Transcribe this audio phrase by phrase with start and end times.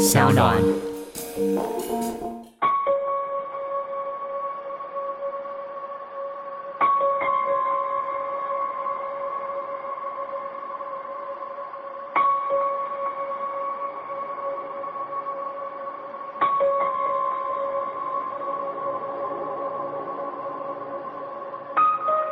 [0.00, 0.56] 小暖。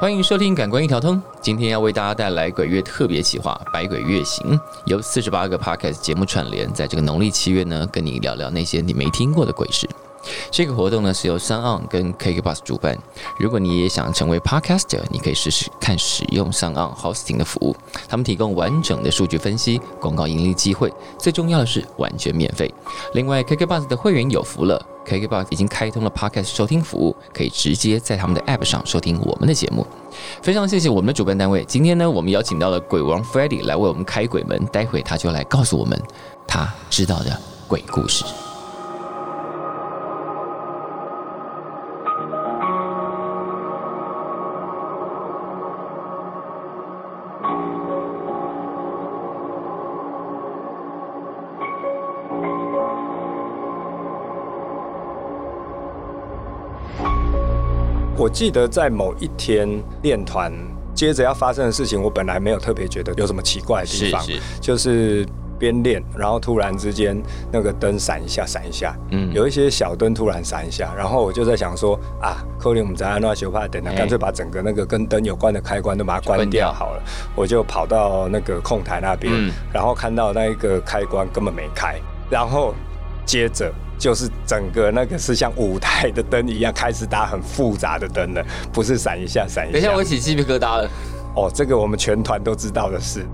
[0.08, 9.86] 欢迎收听《感官一条通》，今天要为大家带来鬼月特别企划《百鬼月行》，由四十八个 podcast 节目串联，在这个农历七月呢，跟你聊聊那些你没听过的鬼事。
[10.50, 12.98] 这个活动呢是由三岸跟 KKBus 主办。
[13.38, 17.76] 如果你也想成为 podcaster，你可以试试看使用三岸 hosting 的服务，
[18.08, 22.72] 他们提供完整的数据分析、广告盈利机会，最重要的是完全免费。
[23.12, 24.82] 另外，KKBus 的会员有福了。
[25.08, 29.86] KKBox 已经开通了 Podcast 收听服务，可以直接在他们的 App 上收听我们的节目。
[30.42, 31.64] 非常谢谢我们的主办单位。
[31.64, 36.00] 今天呢，我们邀请到了鬼王 f r e d d y 来为我们开鬼门，待会他就来告诉我们
[36.46, 38.24] 他知道的鬼故事。
[58.18, 59.68] 我记得在某一天
[60.02, 60.52] 练团，
[60.92, 64.20] 接着要发生的事情，我本来没有特别觉得有什么奇怪的地方，
[64.60, 65.24] 就是
[65.56, 67.16] 边练，然后突然之间
[67.52, 77.02] 那个灯闪一下，闪一下，嗯，有一些小灯突然闪一下，然后我就在想说啊，扣林我们在安诺修帕等，干脆把整个那个跟灯有关的开关都把它关掉好了，
[77.36, 79.32] 我就跑到那个控台那边，
[79.72, 82.74] 然后看到那一个开关根本没开，然后
[83.24, 83.72] 接着。
[83.98, 89.72] 就是整个那个是像舞台的灯一样，开始打很复杂的灯了，不是闪一下闪一下。
[89.72, 90.88] 等一下，我起鸡皮疙瘩了。
[91.34, 93.26] 哦，这个我们全团都知道的事。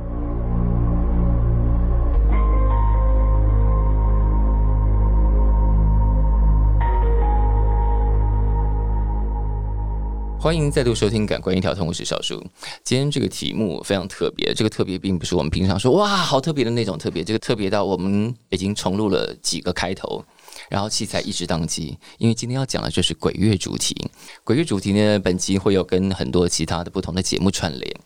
[10.41, 12.43] 欢迎再度收听《感官一条通》，我是小叔。
[12.83, 20.23] 今天这个题目非常特别，这个特别并不是我们平常说哇好特别的那种特别，这个特别到我们已经重录了几个开头。
[20.69, 23.95] 然后器材一直宕机，因为今天要讲的就是鬼月主题。
[24.43, 27.97] 鬼月主题呢，本集会有跟很多其他的不同的节目串联。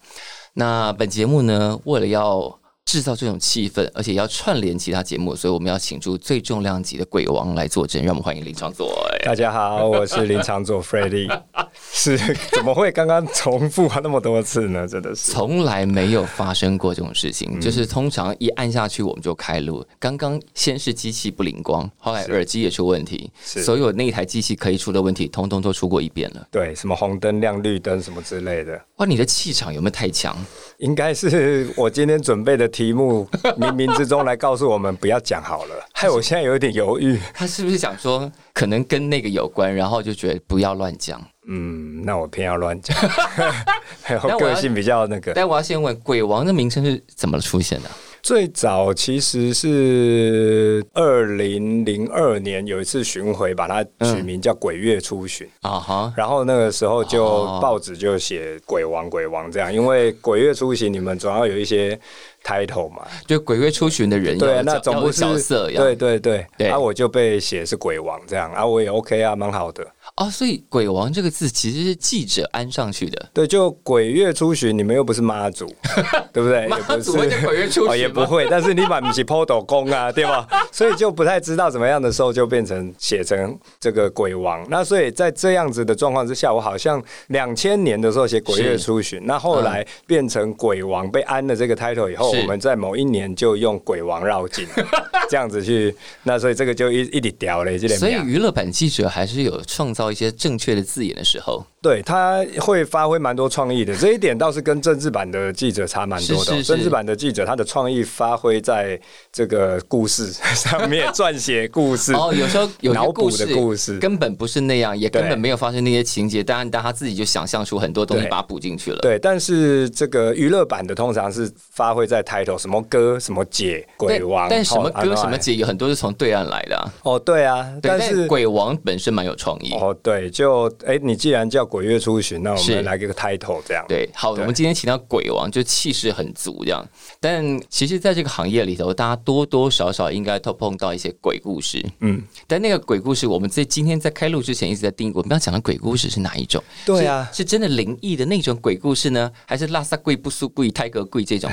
[0.55, 2.59] 那本节目呢，为了要
[2.89, 8.03] 制造这种气氛，而且要串联其他节目，所以我们要请出最重量级的鬼王来坐镇。
[8.03, 8.91] 让我们欢迎林长佐。
[9.27, 11.29] 大家好，我是林长佐 Freddie。
[11.93, 12.17] 是
[12.51, 14.89] 怎么会刚刚重复那么多次呢？
[14.89, 17.61] 真的是从来没有发生过这种事情。
[17.61, 19.85] 就是通常一按下去我们就开录。
[19.99, 26.49] 刚刚先是机器不灵光，后来耳机也出问题，所有那一台机器可以出的问题，通通都出过一遍了。
[26.51, 28.81] 对，什么红灯亮绿灯什么之类的。
[28.97, 30.35] 哇，你的气场有没有太强？
[30.79, 33.27] 应该是我今天准备的题目，
[33.59, 37.19] 冥冥之中来告诉我们不要讲好了， 害我现在有一点犹豫。
[37.35, 41.21] 他是不是想说可能跟那个有关，然后就觉得不要乱讲？
[41.49, 42.97] 嗯，那我偏要乱讲，
[44.23, 45.33] 我个性比较那个。
[45.33, 47.91] 但我要先问，鬼王的名称是怎么出现的？
[48.21, 56.13] 最早其实是二零零二年有一次巡回，把它取名叫“鬼月出巡”啊哈。
[56.17, 61.99] 然后那个时候就报纸就写“鬼王”“鬼王”这样，因为“鬼月出行”你们总要有一些
[62.45, 69.87] title 嘛，就“鬼鬼出巡”的人对，那总不是角色，对对对，然后我就被写是“鬼王”这样，啊，我也 OK 啊，蛮好的。
[70.19, 73.29] 哦，所以“鬼王”这个字其实是记者安上去的。
[73.33, 75.65] 对，就“鬼月初巡”，你们又不是妈祖，
[76.35, 76.67] 对不对？
[76.67, 78.45] 妈祖会叫“鬼月出巡”也不会。
[78.51, 80.45] 但是你把不是 PODO 公啊，对吧？
[80.73, 84.67] 所以就不太知道怎么样的时候，就变成写成这个“鬼王”。
[84.69, 94.67] 那所以在这样子的状况之下，我好像两千年的时候写“鬼月初巡”，那后来变成“鬼王”被安了这个 title 以后，我们在某一年就用“鬼王绕境”
[95.31, 95.95] 这样子去。
[96.25, 100.08] 那所以这个就一一点掉了，所以娱乐版记者还是有创造。
[100.11, 101.65] 一些正确的字眼的时候。
[101.81, 106.61] 对他会发挥蛮多创意的，这一点倒是跟政治版的记者差蛮多的。
[106.61, 109.01] 政治版的记者他的创意发挥在
[109.33, 118.99] 这个故事上面，撰写故事 哦，有时候有脑补的故事根本不是那样，也根本没有发生那些情节，当然但他自己就想象出很多东西把它补进去了。
[118.99, 126.93] 对，但是这个娱乐版的通常是发挥在 title 什么歌什么姐鬼王，但什么歌什么姐有很多是从对岸来的。
[127.05, 129.73] 哦，对啊，但是鬼王本身蛮有创意。
[129.75, 131.69] 哦，对，就哎，你既然叫。
[131.69, 133.85] 鬼月出巡，那我们来个 title 这样。
[133.87, 136.83] 对，好，我们今天请到鬼王，就气势很足这样。
[137.21, 141.85] 但其实，在这个行业里头，大家多多少少应该都碰到一些鬼故事。
[142.01, 146.65] 嗯，但那个鬼故事，我们在今天在开录之前一直在定，我们要讲的鬼故事是哪一种？
[146.87, 151.51] 对啊，是真的灵异的那种鬼故事呢，还是拉萨贵不输贵泰格贵这种？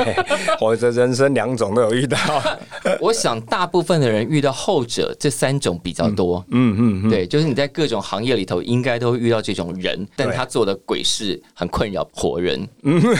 [0.60, 2.18] 我的人生两种都有遇到。
[3.00, 6.44] 我想大部分的人遇到后者这三种比较多。
[6.50, 12.68] 嗯嗯，对，就是你在各种行业里头应该都会遇到这种人，但他做的鬼事很困扰活人。
[12.82, 13.02] 嗯。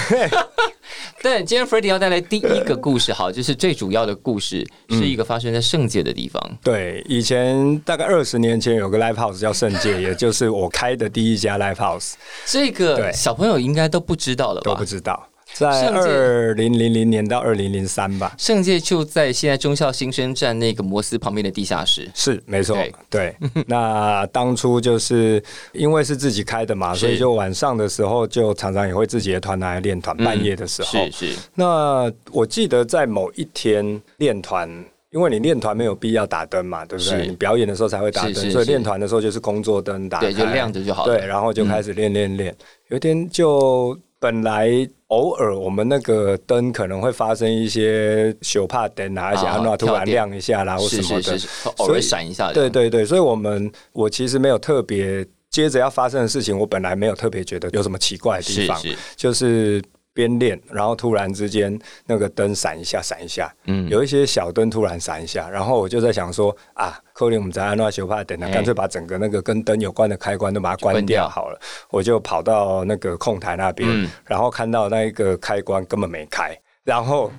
[1.23, 6.59] 但今天 Freddie 要带来第一个故事，好，就是最主要的故事是一个发生在圣界的地方。
[6.63, 12.13] 对，以前大概二十年前有个 Live House 叫圣界， 也就是我开的第一家 Live House。
[12.47, 14.71] 这个小朋友应该都不知道了吧？
[14.71, 15.27] 都不知道。
[15.55, 22.11] 在二零零零年到二零零三吧，圣界就在现在中校新生站那个摩斯旁边的地下室。
[22.15, 22.77] 是，没错，
[23.09, 23.35] 对。
[23.69, 25.41] 那当初就是
[25.73, 30.15] 因为是自己开的嘛，所以就晚上的时候就常常也会自己的团来练团。
[30.25, 31.37] 半夜的时候，是是。
[31.55, 34.69] 那我记得在某一天练团，
[35.11, 37.27] 因为你练团没有必要打灯嘛，对不对？
[37.27, 41.17] 你表演的时候才会打灯，所以练团的时候就是工作灯打，对，就亮着就好了。
[41.17, 42.57] 对，然后就开始练练练。
[42.89, 44.89] 有一天就本来。
[45.09, 51.39] 偶尔我们那个灯可能会发生一些小帕灯啊，而且它突然亮一下啦，或什么的，
[51.77, 52.53] 偶尔闪一下。
[52.53, 58.83] 对对对，所以我们我其实没有特别接着要发生的事情，我本来没有特别觉得有什么奇怪的地方，
[59.15, 59.81] 就是。
[60.15, 71.61] 边练，然后突然之间那个灯闪一下，闪一下，嗯，有一些小灯突然闪一下，然后我就在想说啊，扣林我们在安诺修帕等，干脆把整个那个跟灯有关的开关都把它关掉好了。
[71.91, 77.33] 我就跑到那个控台那边，然后看到那一个开关根本没开，然后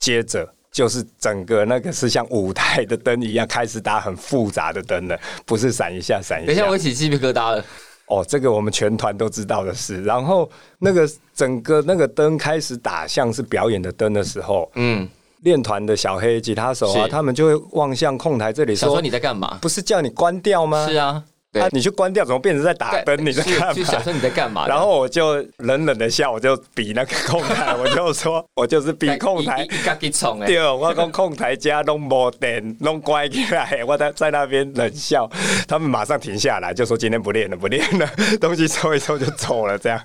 [0.00, 6.46] 接着就是整个那个是像舞台的灯一样开始打很复杂的灯了，不是闪一下闪一下。
[6.46, 7.64] 等一下，我起鸡皮疙瘩了。
[8.12, 10.02] 哦，这个我们全团都知道的事。
[10.04, 10.48] 然后
[10.78, 15.08] 那个整个那个灯开始打像是表演的灯的时候，嗯，
[15.40, 19.58] 练团的小黑吉他手啊，他们就会望向控台这里说：“你在干嘛？
[19.62, 21.24] 不是叫你关掉吗？”是啊。
[21.60, 21.68] 啊！
[21.70, 23.24] 你去关掉，怎么变成在打灯？
[23.24, 23.72] 你在干嘛？
[23.74, 24.66] 就想说你在干嘛？
[24.66, 29.66] 然后我就冷冷的笑，我就比那个控台，我就说 我就是比控台。
[30.46, 35.30] 对，我讲控台家弄没电，弄乖起来，我在在那边冷笑，
[35.68, 38.08] 他们马上停下来，就说今天不练了，不练了，
[38.40, 40.00] 东西收一收就走了，这样。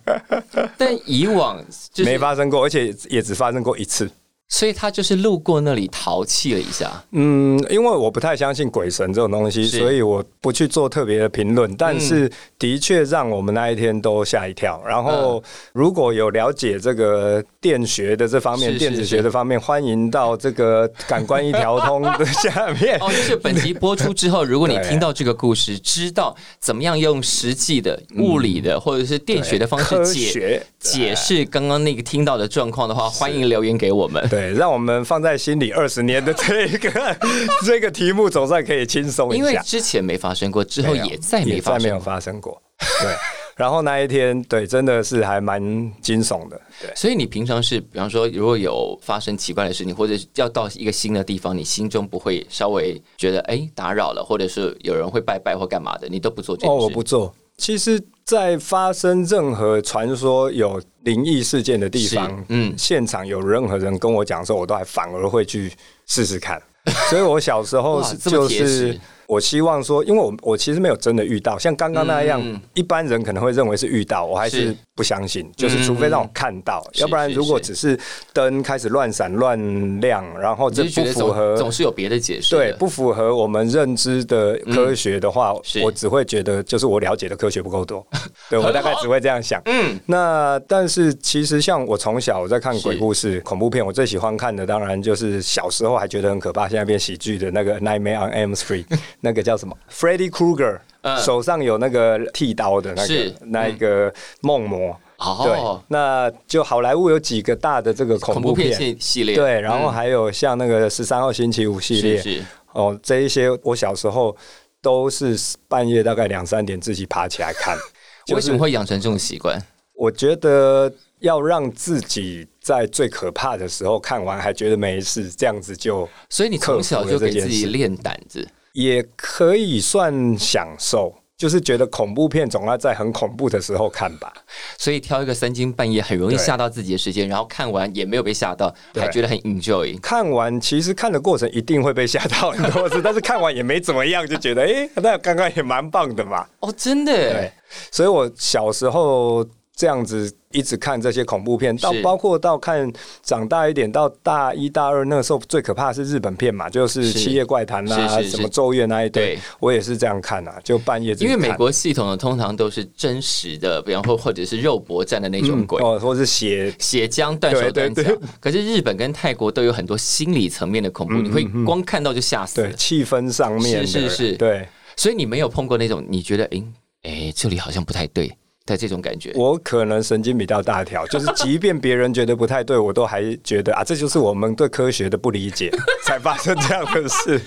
[0.77, 1.63] 但以往
[1.97, 4.09] 没发生过，而且也只发生过一次。
[4.49, 7.03] 所以他就是路过那里淘气了一下。
[7.11, 11.73] 嗯，因为我不太相信鬼神这种东西，所以我不去做特别的评论。
[11.75, 14.81] 但是的确让我们那一天都吓一跳。
[14.87, 22.97] 然后如果有了解这个电学的这方面、电子学的方面，欢迎到这个感官一条通的 下面。
[23.01, 34.25] 哦，就是本集播出之后，如果你听到这个故事，知道怎么样用实际的物理的或者是电学的方式解解释刚刚那个听到的状况的话，欢迎留言给我们。
[34.37, 37.17] 对，让我们放在心里二十年的这个
[37.65, 39.37] 这个题目，总算可以轻松一下。
[39.37, 42.61] 因为之前没发生过，之后也再没发没有发生过。
[43.01, 43.15] 对，
[43.57, 45.59] 然后那一天，对，真的是还蛮
[45.99, 46.61] 惊悚的。
[46.79, 56.71] 对，所以你平常是，比方说，如果有发生奇怪的事情，或者要到一个新的地方，你心中不会稍微觉得哎打扰了，或者是有人会拜拜或干嘛的，你都不做这件事。
[56.71, 57.33] 哦，我不做。
[57.57, 65.73] 其实，在发生任何传说有灵异事件的地方，嗯，现场有任何人跟我讲说，我都还反而会去
[66.05, 66.61] 试试看。
[67.09, 68.99] 所以我小时候 是就是。
[69.27, 72.41] 我希望说，因为我我其实没有真的遇到像刚刚那样，
[72.73, 75.49] 一般人可能会认为是遇到，我还是不相信。
[75.55, 77.97] 就是除非让我看到，要不然如果只是
[78.33, 82.55] 灯开始乱闪乱亮，然后这不符合，总是有别的解释。
[82.55, 88.05] 对，不符合我们认知的科学的话，我只会觉得就是我了解的科学不够多。
[88.49, 89.61] 对我大概只会这样想。
[89.65, 98.85] 嗯，那但是其实像我从小我在看鬼故事、恐怖片，我最喜欢看的当然就是小时候还觉得很可怕，现在变喜剧的那个《Nightmare on Elm Street》。
[99.19, 100.79] 那个叫什么？Freddy Krueger，
[101.21, 104.95] 手上有那个剃刀的那个那一个梦魔。
[105.43, 114.37] 对，那就好莱坞有几个大的这个恐怖片系列，对，然后还有像那个十三号星期五系列，哦，这一些我小时候
[114.79, 115.35] 都是
[115.67, 117.75] 半夜大概两三点自己爬起来看。
[118.31, 119.59] 为什么会养成这种习惯？
[119.95, 128.47] 我觉得要让自己在最可怕的时候看完还觉得没事，这样子就所以你从小就给自己练胆子。
[128.77, 134.31] 也可以算享受，就是觉得恐怖片总要在很恐怖的时候看吧。
[134.77, 139.99] 所以挑一个三更半夜很容易吓到自己的时间，然后看完也没有被吓到，还觉得很 enjoy。
[139.99, 146.45] 看完其实看的过程一定会被吓到很多次， 但是看完也没怎么样，就觉得哎，那刚刚也蛮棒的嘛。
[146.59, 147.11] 哦，真的。
[147.11, 147.51] 对，
[147.91, 149.43] 所以我小时候。
[149.77, 152.91] 这样子一直看这些恐怖片，到包括到看
[153.21, 161.13] 长大一点，到大一大二那个时候最可怕的是日本片嘛，就是《七夜怪谈》啦，什么《咒怨》那一堆，我也是这样看啊，就半夜。
[161.19, 168.01] 因为美国系统的，通常都是真实的，比方说或者是肉搏战的那种鬼，哦，或是血血浆断手断脚。
[168.39, 172.63] 可是日本跟泰国都有很多心理层面的恐怖，你会光看到就吓死。
[172.63, 174.67] 对，气氛上面是是是，对。
[174.95, 176.63] 所以你没有碰过那种你觉得哎
[177.03, 178.35] 哎这里好像不太对。
[178.67, 185.71] 的这种感觉，我可能神经比较大条，就是即便别人觉得不太对，我都还觉得啊，这就是我们对科学的不理解，
[186.05, 187.41] 才发生这样的事。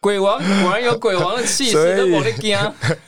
[0.00, 2.58] 鬼王果然有鬼王的气势，都我的惊。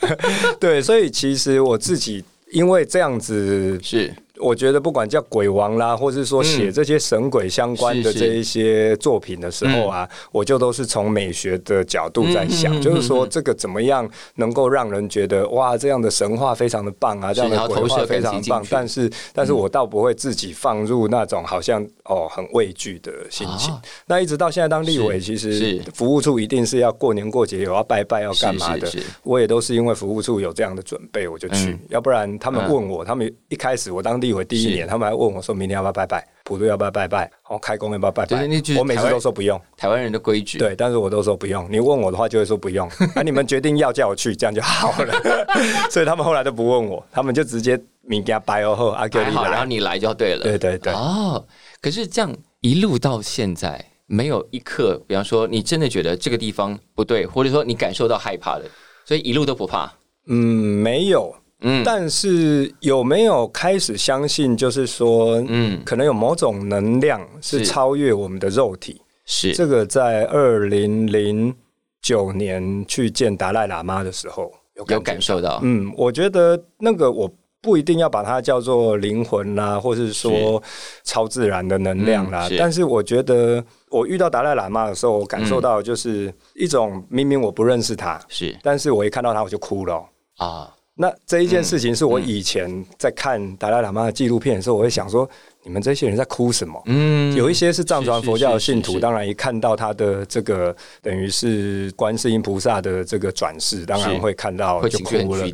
[0.60, 2.22] 对，所以其实我自己
[2.52, 4.14] 因为这样子是。
[4.42, 18.66] 我觉得不管叫鬼王啦，或是说写这些神鬼相关的这一些作品的时候啊，我就都是从美学的角度在想，就是说这个怎么样能够让人觉得哇，这样的神话非常的棒啊，这样的鬼话非常棒。
[18.68, 23.72] 但是，但是我倒不会自己放入那种好像哦很畏惧的心情。
[24.06, 28.90] 那一直到现在当立委，其实服务处一定是要过年过节有要拜拜要干嘛的，
[29.22, 34.31] 我也都是因为服务处有这样的准备我就去，要不然他们问我，他们一开始我当地。
[34.32, 36.26] 为第一年，他们还问我说：“明天要不要拜拜？
[36.44, 37.20] 普渡要不要拜拜？
[37.20, 38.36] 然后开工要不要拜拜？”
[38.78, 40.58] 我每次都说不用，台湾人的规矩。
[40.58, 41.66] 对，但是我都说不用。
[41.70, 42.88] 你问我的话，就会说不用。
[43.14, 45.14] 那你们决定要叫我去，这样就好了。
[45.90, 50.42] 所以他们后来都不问我，他们就直接明天拜哦后阿哥你来，然后你来就对了。
[50.42, 50.92] 对对对。
[50.92, 51.44] 哦，
[51.80, 58.64] 可是这样一路到现在，没有一刻，比方说你真的觉得这个地方不对，或者说你感受到害怕的，
[59.04, 59.92] 所以一路都不怕。
[60.26, 60.36] 嗯，
[60.82, 61.34] 没有。
[61.62, 69.00] 嗯，但是有没有开始相信，就是说，嗯，可能有某种能量是超越我们的肉体？
[69.24, 69.52] 是。
[69.54, 71.54] 这个，在二零零
[72.02, 75.60] 九年去见达赖喇嘛的时候，有感受到。
[75.62, 80.60] 嗯，我觉得那个我不一定要把它叫做灵魂啦，或是说
[81.04, 82.48] 超自然的能量啦。
[82.58, 90.04] 但是我觉得，我遇到达赖喇嘛的时候，我感受到就是一种明明我不认识他，是，但是我一看到他我就哭了
[90.38, 90.68] 啊。
[90.94, 95.28] 那这一件事情是我以前在看达赖喇嘛的纪录片的时候，我会想说，
[95.62, 96.80] 你们这些人在哭什么？
[96.84, 105.46] 嗯，有一些是藏传佛教的信徒，当然一看到他的这个等于是观世音菩萨的这个转世，当然会看到就哭了。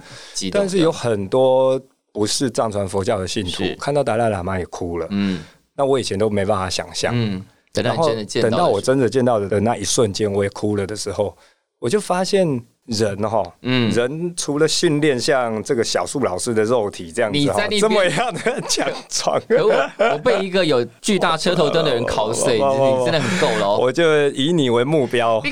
[0.50, 1.80] 但是有很多
[2.11, 5.07] 不是藏传佛教的信徒，看到达赖喇嘛也哭了。
[5.11, 5.40] 嗯，
[5.76, 7.12] 那我以前都没办法想象。
[7.14, 7.40] 嗯，
[7.75, 11.38] 然后等到我真的见到的那一瞬间，我也哭了的时候，
[11.78, 12.61] 我就发现。
[12.88, 19.40] 人哈，嗯，人除了训练像这个小树老师的肉体这样子哈，这么样的强壮，
[19.99, 23.76] 我被一个有巨大车头灯的人烤碎， 你真的很够了。
[23.76, 25.40] 我就以你为目标，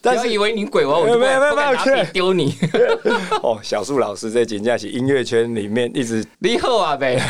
[0.00, 2.54] 但是以为你鬼王，我就没有没有拿笔丢你。
[3.42, 7.20] 哦，小树老师在紧架起音乐圈里面一直你好啊呗。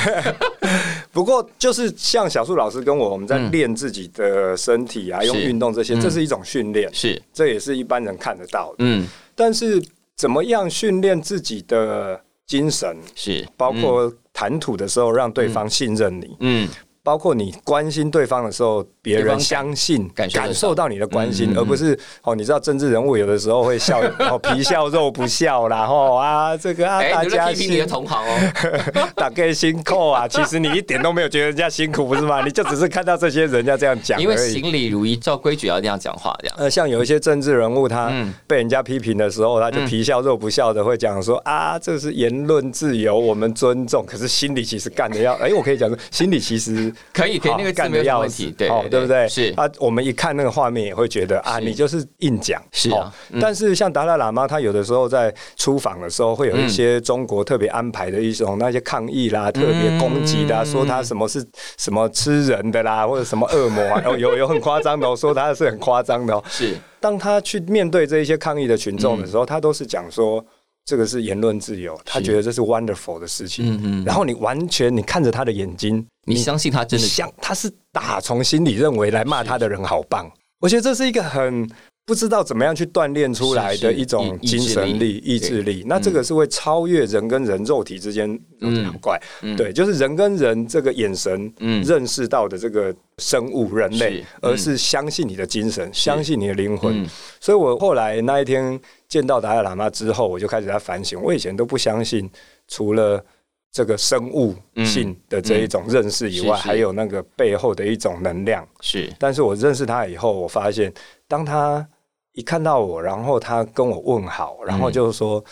[1.15, 7.23] 不过就是像小树老师跟我，我们在练自己的身体啊，用运动这些，这是一种训练，是。
[7.33, 7.95] 这也是一般。
[8.05, 9.83] 人看得到的，嗯，但是
[10.15, 13.49] 怎么样训练自己的精神，是。
[13.57, 16.69] 包括谈吐的时候让对方信任你，嗯。
[17.05, 20.89] 包括你关心对方的时候，别人相信、感受到。
[20.89, 28.53] 你的关心，而不是哦，你知道政治人物有的时候会笑， 哦皮笑肉不笑啦，吼啊，这个啊，大家批评你的同行哦，
[29.17, 32.45] 大概辛苦啊， 其实你一点都没有觉得人家辛苦，不是吗？
[32.45, 36.57] 你就只是看到这些人家这样讲，因为行礼如仪，照规矩要这样讲话，这样。
[36.59, 38.13] 呃，像有一些政治人物，他
[38.47, 46.94] 被人家批评的时候，他就皮笑肉不笑的会讲说啊，这是言论自由，我们尊重，可是心里其实干的要，哎，我可以讲说，心里其实。
[47.13, 49.29] 可以，可以，那个干的要问题，对，对不对？
[49.29, 53.13] 是啊，我们一看那个画面，也会觉得啊，你就是硬讲，是啊。
[53.41, 61.45] 但是像达赖喇嘛，他有的时候在出访的时候，会有一些中国特别安排的一种那些抗议啦，特别攻击的，说他什么是
[61.79, 66.43] 什么吃人的啦，或者什么恶魔，有有有很夸张的，说他是很夸张的。
[66.49, 70.45] 是，当他去面对这一些抗议的群众的时候，他都是讲说。
[70.85, 73.75] 这个是言论自由，他觉得这是 wonderful 的事情。
[73.75, 74.05] 嗯嗯。
[74.05, 80.31] 然后你完全你看着他的眼睛，你相信他真的像他是打从心里认为来骂他的人好棒。
[80.61, 81.69] 我觉得这是一个很
[82.07, 85.85] 不知道怎么样去锻炼出来的一种精神力、意志力。
[85.87, 88.29] 那这个是会超越人跟人肉体之间，
[88.61, 89.21] 很怪。
[89.57, 91.53] 对，就是人跟人这个眼神
[91.85, 97.07] 认识到的这个生物人类，而是相信你的精神，相信你的灵魂。
[97.41, 98.81] 所以我后来那一天。
[99.07, 101.23] 见到达赖喇嘛之后，我就开始在反省。
[101.23, 102.29] 我以前都不相信，
[102.67, 103.25] 除了
[103.71, 108.67] 这个生物性的这一种认识以外，还有那个背后的一种能量。
[108.81, 110.93] 是，但是我认识他以后，我发现，
[111.29, 111.87] 当他
[112.35, 115.43] 一看到我，然后他跟我问好，然后就是说，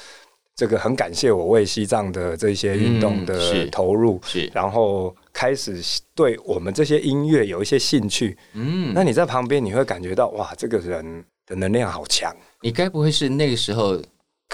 [0.54, 5.82] 这个很感谢我为西藏的这些运动的投入，是，然后开始
[6.14, 8.36] 对我们这些音乐有一些兴趣。
[8.52, 12.34] 嗯，那你在旁边你会感觉到哇，这个人的能量好强。
[12.60, 13.98] 你该不会是那个时候？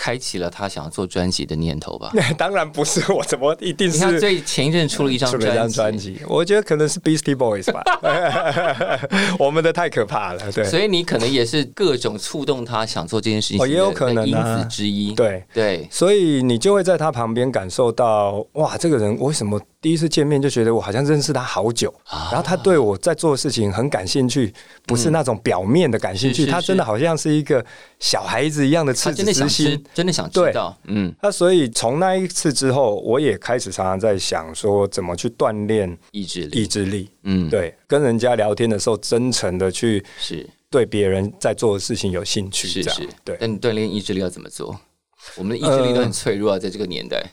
[0.01, 2.11] 开启了他想要做专辑的念头吧？
[2.15, 3.99] 那当然不是，我怎么一定是？
[3.99, 5.29] 他最前一阵出了一张
[5.69, 7.83] 专辑，我觉得可能是 Beastie Boys 吧。
[9.39, 10.65] 我们的太可怕了，对。
[10.65, 15.13] 所以你可能也是各种触动他想做这件事情，哦，也有可能因子之一。
[15.15, 19.61] 对对，所以你就会在他旁边感受到，哇，这个人为什么？
[19.81, 24.53] 第一次见面就觉得我好像认识他好久，然后他对我在做的事情很感兴趣，
[24.85, 27.65] 不是那种表面的感兴趣，他真的好像是一个
[28.01, 30.77] 小孩子一样的赤子之心，真的想知道。
[30.85, 36.63] 嗯，那所以从那一次之后，我也开始常常在想说，怎么去锻炼意志力？
[36.63, 43.37] 意志力，嗯，对，跟人家聊天的时候，真诚的去是对别人在做的事情有兴趣，是是，对。
[43.41, 44.77] 那你锻炼意志力要怎么做？
[45.37, 47.25] 我们的意志力都很脆弱啊，在这个年代。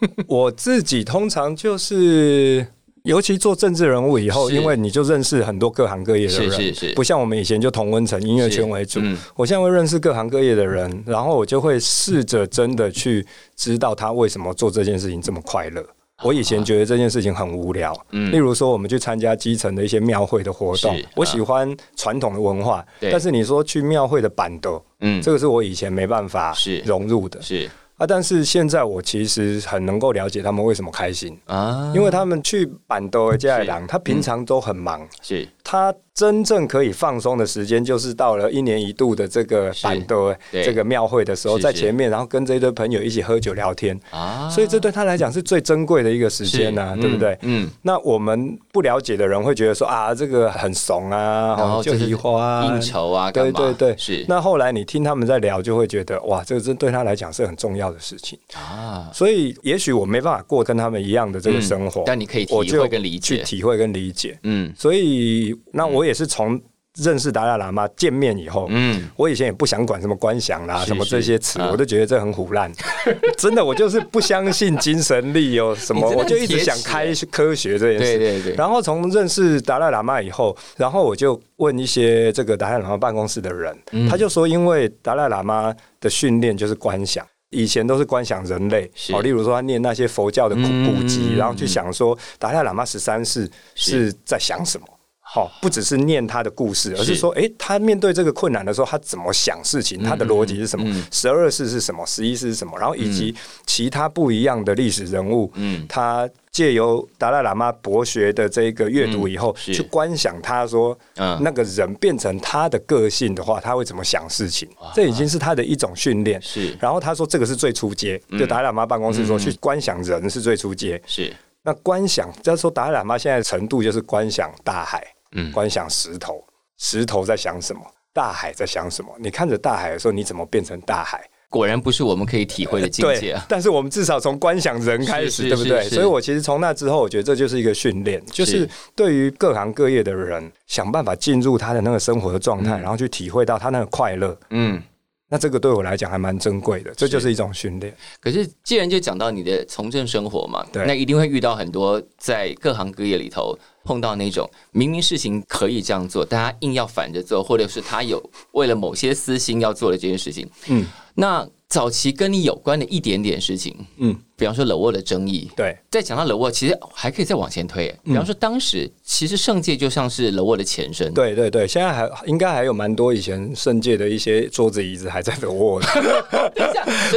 [0.26, 2.66] 我自己通常就是，
[3.04, 9.00] 尤其做政治人物以后，因为你就认识很多各行各业的人，是是是，不像我们以前就同温层音乐圈为主。
[9.34, 13.26] 我现在会认识各行各业的人，然后我就会试着真的去
[13.56, 15.84] 知道他为什么做这件事情这么快乐。
[16.24, 26.52] 我以前觉得这件事情很无聊，嗯，例如说我们去参加基层的一些庙会的活动，我喜欢传统的文化，但是你说去庙会的板凳，嗯，这个是我以前没办法
[26.84, 27.70] 融入的，是。
[27.98, 28.06] 啊！
[28.06, 35.94] 但是现在我其实很能够了解他们为什么开心啊，因为他们去板斗的加尔他平常都很忙，是他。
[36.18, 43.96] 真正可以放松的时间，就是到了一年一度的这个板的这个庙会的时候，在前面，然后跟这一堆朋友一起喝酒聊天。
[44.10, 47.38] 啊，所以这对他来讲是最珍贵的一个时间呐，对不对？
[47.42, 54.24] 嗯，那我们不了解的人会觉得说啊，这个很怂啊，然后就移花应酬啊，对对对，是。
[54.26, 58.36] 那后来你听他们在聊，就会觉得哇，这个真对他来讲是很重要的事情。
[58.56, 59.08] 啊。
[59.12, 64.36] 所以也许我没办法过跟他们一样的这个生活，但你可以体会跟理解，去体会跟理解。
[64.42, 66.07] 嗯，所以那我。
[66.07, 66.60] 也是从
[66.96, 72.72] 认识达赖喇嘛见面以后，嗯，我以前也不想管什么观想啦，什么这些词，我都觉得这很胡乱。
[73.38, 78.18] 真的，我就是不相信精神力有什么， 我就一直想开科学这件事。
[78.18, 78.54] 对对对。
[78.56, 83.76] 然后从认识达赖喇嘛以后，然后我就问一些这个达赖喇嘛办公室的人，
[84.10, 94.86] 他就说，因为达赖喇嘛的训练就是观想，以前都是观想人类，哦，例如说他念那些佛教的古古籍，然后去想说达赖喇嘛十三世是在想什么。
[95.30, 100.02] 好，不只是念他的故事，而是说，哎，他面对这个困难的时候，他怎么想事情？
[100.02, 101.04] 他的逻辑是什么？
[101.12, 102.04] 十二世是什么？
[102.06, 102.78] 十一世是什么？
[102.78, 103.34] 然后以及
[103.66, 114.66] 其他不一样的历史人物，嗯，他借由达赖喇嘛博学的这个阅读以后，去观想他说，那个人变成他的个性的话，他会怎么想事情？
[114.94, 116.40] 这已经是他的一种训练。
[116.40, 121.00] 是，然后他说，这个是最初阶，就达赖喇嘛办公室说，去观想人是最初阶。
[121.06, 121.30] 是，
[121.64, 125.06] 那观想，就是说达赖喇嘛现在的程度就是观想大海。
[125.32, 126.44] 嗯，观想石头，
[126.78, 127.80] 石头在想什么？
[128.12, 129.10] 大海在想什么？
[129.20, 131.24] 你看着大海的时候，你怎么变成大海？
[131.50, 133.46] 果然不是我们可以体会的境界啊！
[133.48, 135.88] 但是我们至少从观想人开始，对不对？
[135.88, 144.38] 所以我其实从那之后，我觉得这就是一个训练，就是对于各行各业的人，想办法进入他的那个生活的状态，然后去体会到他那个快乐。
[144.50, 144.82] 嗯。
[145.28, 147.94] 那这个对我来讲还蛮珍贵的，这就是一种训练。
[148.20, 160.48] 可是既然就讲到你的从政生活嘛，那一定会遇到很多在各行各业里头碰到那种明明事情可以这样做，大家硬要反着做，或者是他有为了某些私心要做的这件事情。
[160.68, 161.48] 嗯，那。
[161.68, 175.80] 早期跟你有关的一点点事情，嗯，比方说冷沃的争议，对，再讲到冷沃，其实还可以再往前推，比方说当时其实圣界就像是冷沃的前身，对对对，现在还应该还有蛮多以前圣界的一些桌子椅子还在冷沃，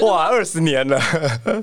[0.02, 1.00] 哇，二十年了，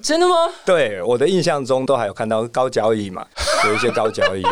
[0.00, 0.34] 真的吗？
[0.64, 3.26] 对，我的印象中都还有看到高脚椅嘛，
[3.66, 4.44] 有一些高脚椅，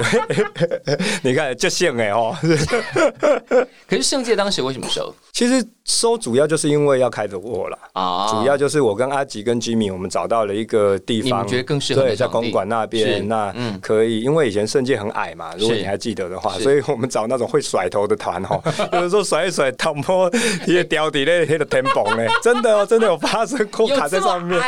[1.22, 2.36] 你看就像哎哦，
[3.86, 5.14] 可是圣界当时为什么收？
[5.32, 18.60] 其实收主要就是因为要开着沃了啊，主要就是我跟阿吉跟吉米，我们找到了一个地方，觉得更适合在公馆那边，那可以，因为以前圣界很矮嘛，如果你还记得的话，所以我们找那种会甩头的团哈，
[18.92, 20.30] 有的时候甩一甩，头摸
[20.66, 24.60] 也掉底嘞，那个天崩嘞， 真的哦，真的有发生过卡在上面，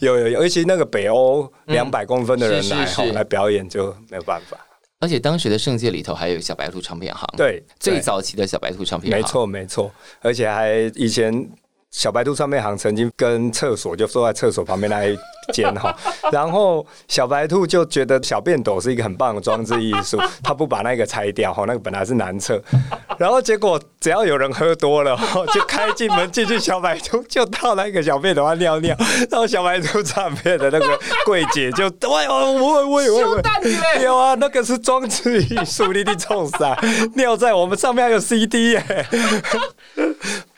[0.00, 4.56] 有有有，尤其那个北欧两百公分的人来哈来表演就没有办法。
[5.00, 9.92] 而且当时的圣界里头还有小白兔唱片行，对，最早期的小白兔唱片行，没错没错。
[10.20, 11.48] 而且还以前
[11.90, 15.18] 小白兔唱片行曾经跟厕所就坐在厕所旁边那一
[15.52, 15.96] 间哈，
[16.30, 22.62] 然后小白兔就觉得小便斗是一个很棒的装置艺术，他不把那个拆掉哈，那个本来是男厕，
[23.18, 25.18] 然后结果只要有人喝多了，
[25.52, 28.94] 就开进门进去，小白兔就到那个小便斗上尿尿，
[29.30, 36.78] 然后小白兔上面的那个柜姐就喂喂喂喂喂，有啊，那个是装置艺术，你你冲啥？
[37.14, 39.06] 尿在我们上面还有 CD 耶。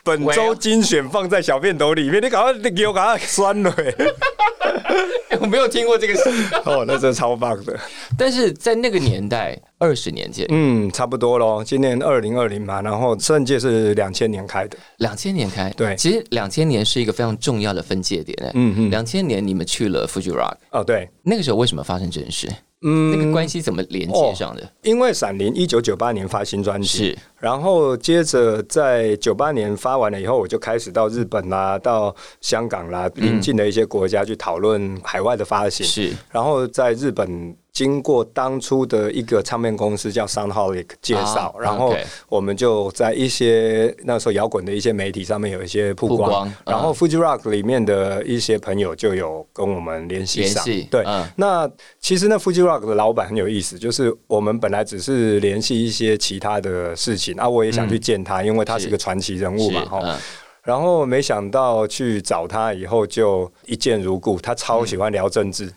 [0.03, 3.73] 本周精选放在小便斗里面，你赶快给我搞快酸了。
[5.39, 6.29] 我没有听过这个事
[6.65, 7.77] 哦，那真的超棒的。
[8.17, 11.63] 但是在那个年代，二十年前，嗯，差不多咯。
[11.63, 15.69] 今年二零二零嘛，然后圣界是两千年开的，两千年开。
[15.71, 18.37] 对，其实两千年是一个非常重要的分界点。
[18.53, 22.47] 嗯嗯，两千年你们去了 Fuji Rock，哦，对，那个时候为什么发生这件事？
[22.81, 24.71] 嗯，那个关系怎么连接上的？
[24.81, 37.55] 因为闪灵一九九八年发新专辑，是，然后接着在九八年发完了以后，我就开始到日本啦，到香港啦，邻近的一些国家去讨论海外的发行，是，然后在日本。
[37.73, 41.95] 经过当初的一个唱片公司叫 Soundholic 介绍，然后
[42.27, 50.63] 我们就在一些那时候摇滚的一些媒体上面有一些曝光，然后 Fuji Rock 里面的一些朋友就有跟我们联系上。
[50.89, 51.05] 对，
[51.37, 51.69] 那
[52.01, 60.19] 其实那 Fuji Rock 的老板很有意思，就是我们本来只是联系一些其他的事情啊，我也想去见他，因为他是个传奇人物嘛，哈。
[60.63, 65.73] 然后没想到去找他以后就一见如故，他超喜欢聊政治。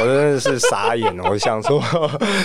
[0.00, 1.82] 我真的是傻眼了，我想说，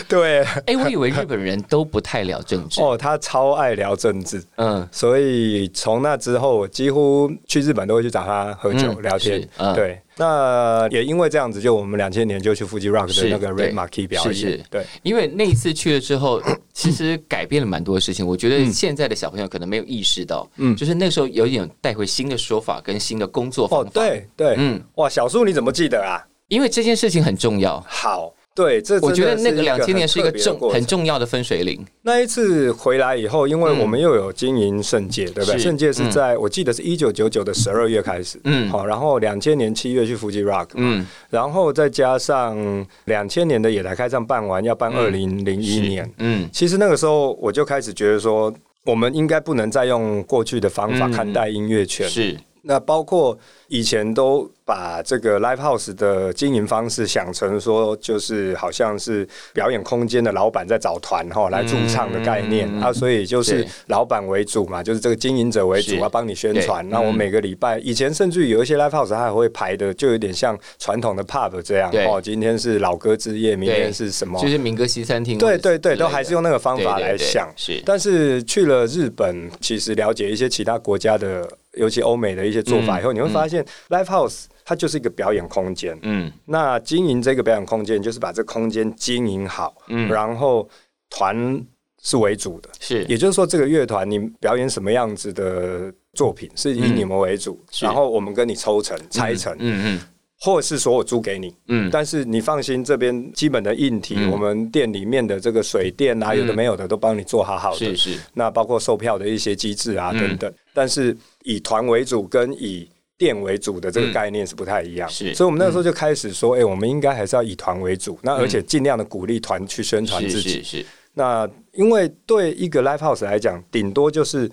[0.08, 10.00] 对，哎，我以为日本人都不太聊政治哦，他超爱聊政治，嗯，所以从那之后，我几乎去日本都会去找他喝酒聊天，对。
[10.16, 16.40] 那也因为这样子，就我们两千年就去 Fuji Rock 的那个 Red Marquee 表演，是对，因为那一次去了之后，
[16.72, 18.24] 其实改变了蛮多事情。
[18.26, 26.24] 我觉得现在的小朋友可能没有意识到，嗯，就是那时候有点带回新的说法跟新的工作方法，对对，嗯，哇，小树你怎么记得啊？
[26.48, 27.84] 因为这件事情很重要。
[27.88, 31.84] 好，对，这我觉得那个两千年是一个重很重要的分水岭。
[32.04, 35.58] 那一次回来以后，因为我们又有经营圣界，对不对？
[35.58, 48.54] 圣界是在我记得是一九九九的十二月开始，嗯，好，然后两千年七月去 Fuji Rock，嗯，然后再加上两千年的野台开唱办完，要办二零零一年，嗯，其实那个时候我就开始觉得说，
[48.86, 52.38] 我们应该不能再用过去的方法看待音乐圈，是。
[52.66, 66.88] 那包括以前都把这个 live house 的经营方式想成说，就是好像是表演空间的老板在找团哈来驻唱的概念啊，所以就是老板为主嘛，就是这个经营者为主，啊帮你宣传。
[66.90, 72.22] 那我每个礼拜以前甚至有一些 live house 他还会排的，就有点像传统的 pub 这样哦。
[72.22, 74.40] 今天是老歌之夜，明天是什么？
[74.40, 75.38] 就是民歌西餐厅。
[75.38, 77.52] 对对对，都还是用那个方法来想。
[77.58, 81.46] 是，但是去了日本，其实了解一些其他国家的。
[81.74, 85.98] 尤其欧美的一些做法以后，你会发现，live house 它就是一个表演空间。
[86.04, 89.76] 嗯，那经营这个表演空间，就是把这空间经营好。
[89.88, 90.68] 嗯，然后
[91.10, 91.64] 团
[92.02, 99.54] 是为主的，是，也就是说，这个乐团你表演什么样子的作品，是以你们为主，然后我们跟你抽成、拆成。
[99.60, 100.00] 嗯嗯。
[100.40, 108.20] 或者是说我租给你，嗯，但是你放心，这边基本的硬体，我们店里面的这个水电啊，有的没有的都帮你做好好的，是是。
[108.34, 115.34] 那包括售票的一些机制啊等等，但是以团为主跟以店为主的这个概念是不太一样，是。
[115.34, 120.86] 所以我们那时候就开始说，哎，我们应该还是要以团为主，那而且尽量的鼓励团去宣传自己，是。
[121.14, 124.50] 那因为对一个 live house 来讲，顶多就是。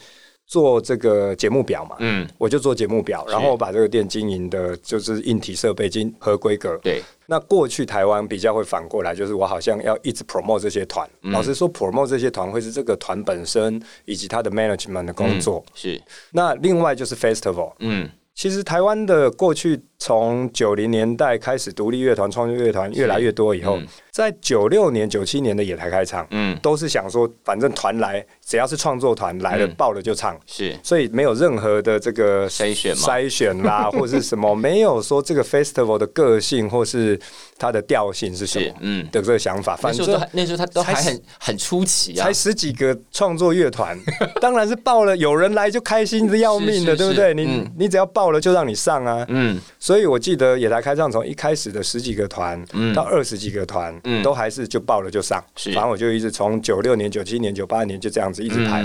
[0.50, 6.76] 做这个节目表嘛，嗯，我就做节目表，然后我把这个店经营的，就是硬体设备经合规格。
[6.82, 11.08] 对，那过去台湾比较会反过来，就是我好像要一直 promote 这些团。
[11.20, 15.64] 老实说，promote 这些团会是这个团本身以及他的 management 的工作。
[15.72, 17.72] 是，那另外就是 festival。
[17.78, 23.78] 嗯，其实台湾的过去从九零年代开始，独立乐团、创作乐团越来越多以后。
[24.10, 37.18] 在九六年、九七年的野台开唱，嗯，都是想说，反正团来，只要是创作团来了，报了就唱，是，所以没有任何的这个筛选、筛选啦， 或者是什么，没有说这个 festival 的个性或是
[37.56, 39.76] 它的调性是什么，嗯，的这个想法。
[39.76, 43.96] 反正那时候他都还很很出奇啊，才十几个创作乐团，
[44.40, 47.32] 当然是报了，有人来就开心的要命的，对不对？
[47.32, 49.58] 你你只要报了就让你上啊，嗯。
[49.90, 53.92] 所以我记得野台开唱从一开始的十几个团，到二十几个团。
[54.04, 58.84] 嗯，都还是就报了就上，反正我就一直从九六年、九七年、九八年就这样子一直排，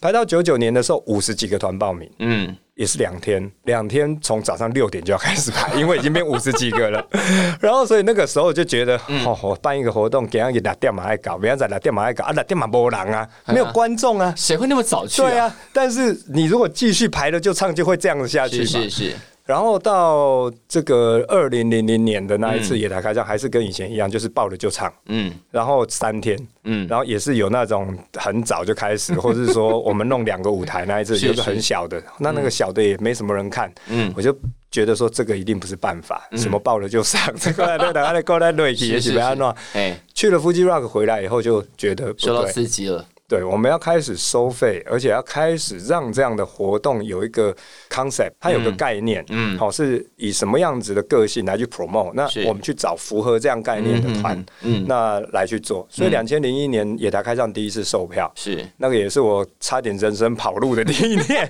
[0.00, 2.56] 排到九九年的时候五十几个团报名，嗯。
[2.76, 7.06] 也是两天，两天从早上六点就要开始排， 因为已经变五十几个了。
[7.60, 15.20] 然后所以那个时候就觉得，哦，我办一个活动，给人家打电马来搞，别人在打电马来搞啊，打电马没人啊，没有观众啊，谁会那么早去？
[15.20, 18.64] 对啊，但是你如果继续排了就唱，就会这样子下去嘛。
[18.64, 19.14] 是是。
[19.50, 24.92] 然后到这个二零零零年的那一次野台开唱，还是跟以前一样，就是报了就唱。
[25.06, 25.32] 嗯。
[25.50, 26.38] 然后三天。
[26.62, 26.86] 嗯。
[26.86, 32.00] 然后也是有那种很早就开始，或者是说我们弄两个舞台那一次，就是很小的。
[32.20, 33.68] 那那个小的也没什么人看。
[33.88, 34.12] 嗯。
[34.16, 34.32] 我就
[34.70, 39.52] 觉得说这个一定不是办法，什么爆了就上， 这个对的，来过来累起也许不要弄。
[39.72, 39.98] 哎。
[40.14, 43.04] 去了腹肌 rock 回来以后，就觉得受到刺激了。
[43.30, 47.54] 对，我们要开始收费，而且要开始让这样的活动有一个
[47.88, 55.86] concept，它有个概念，嗯，好，是以什么样子的个性来去 promote，那我们去找符合这样概念的团，嗯，那来去做。
[55.88, 58.66] 所以两千零一年野台开唱第一次售票，是。
[58.78, 61.48] 那个也是我差点人生跑路的第一年，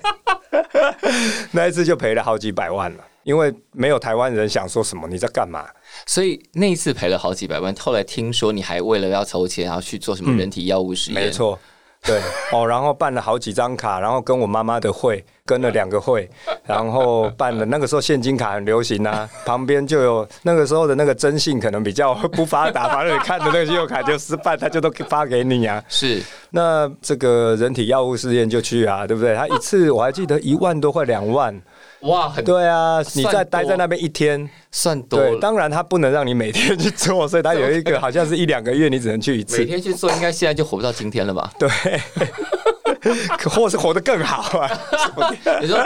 [1.53, 5.65] 那一次就赔了好几百万了，因为没有台湾人想说什么你在干嘛。
[6.07, 11.23] 所以那一次赔了好几百万，后来听说你还为了要筹钱，然后去做什么人体药物实验？
[11.23, 11.59] 没错，
[12.03, 12.21] 对
[12.53, 16.29] 哦，然后办了好几张卡，然后跟我妈妈的会跟了两个会，
[16.65, 25.83] 然后办了那个时候现金卡很流行啊， 旁边就有那个时候的那个征信可能比较不发达，反正你看的那个信用卡就失败，他就都发给你啊。
[25.89, 29.35] 是，那这个人体药物试验就去啊，对不对？
[29.35, 31.61] 他一次我还记得一万多块两万。
[32.03, 35.19] 哇，很对啊，你在待在那边一天算多。
[35.19, 39.59] 对，当然他不能让你每天去做，所以他有一个好像是一两个月你只能去一次。
[39.59, 41.53] 每天去做，应该现在就活不到今天了吧？
[41.59, 41.69] 对。
[43.51, 44.71] 或是活得更好啊！
[45.61, 45.79] 你说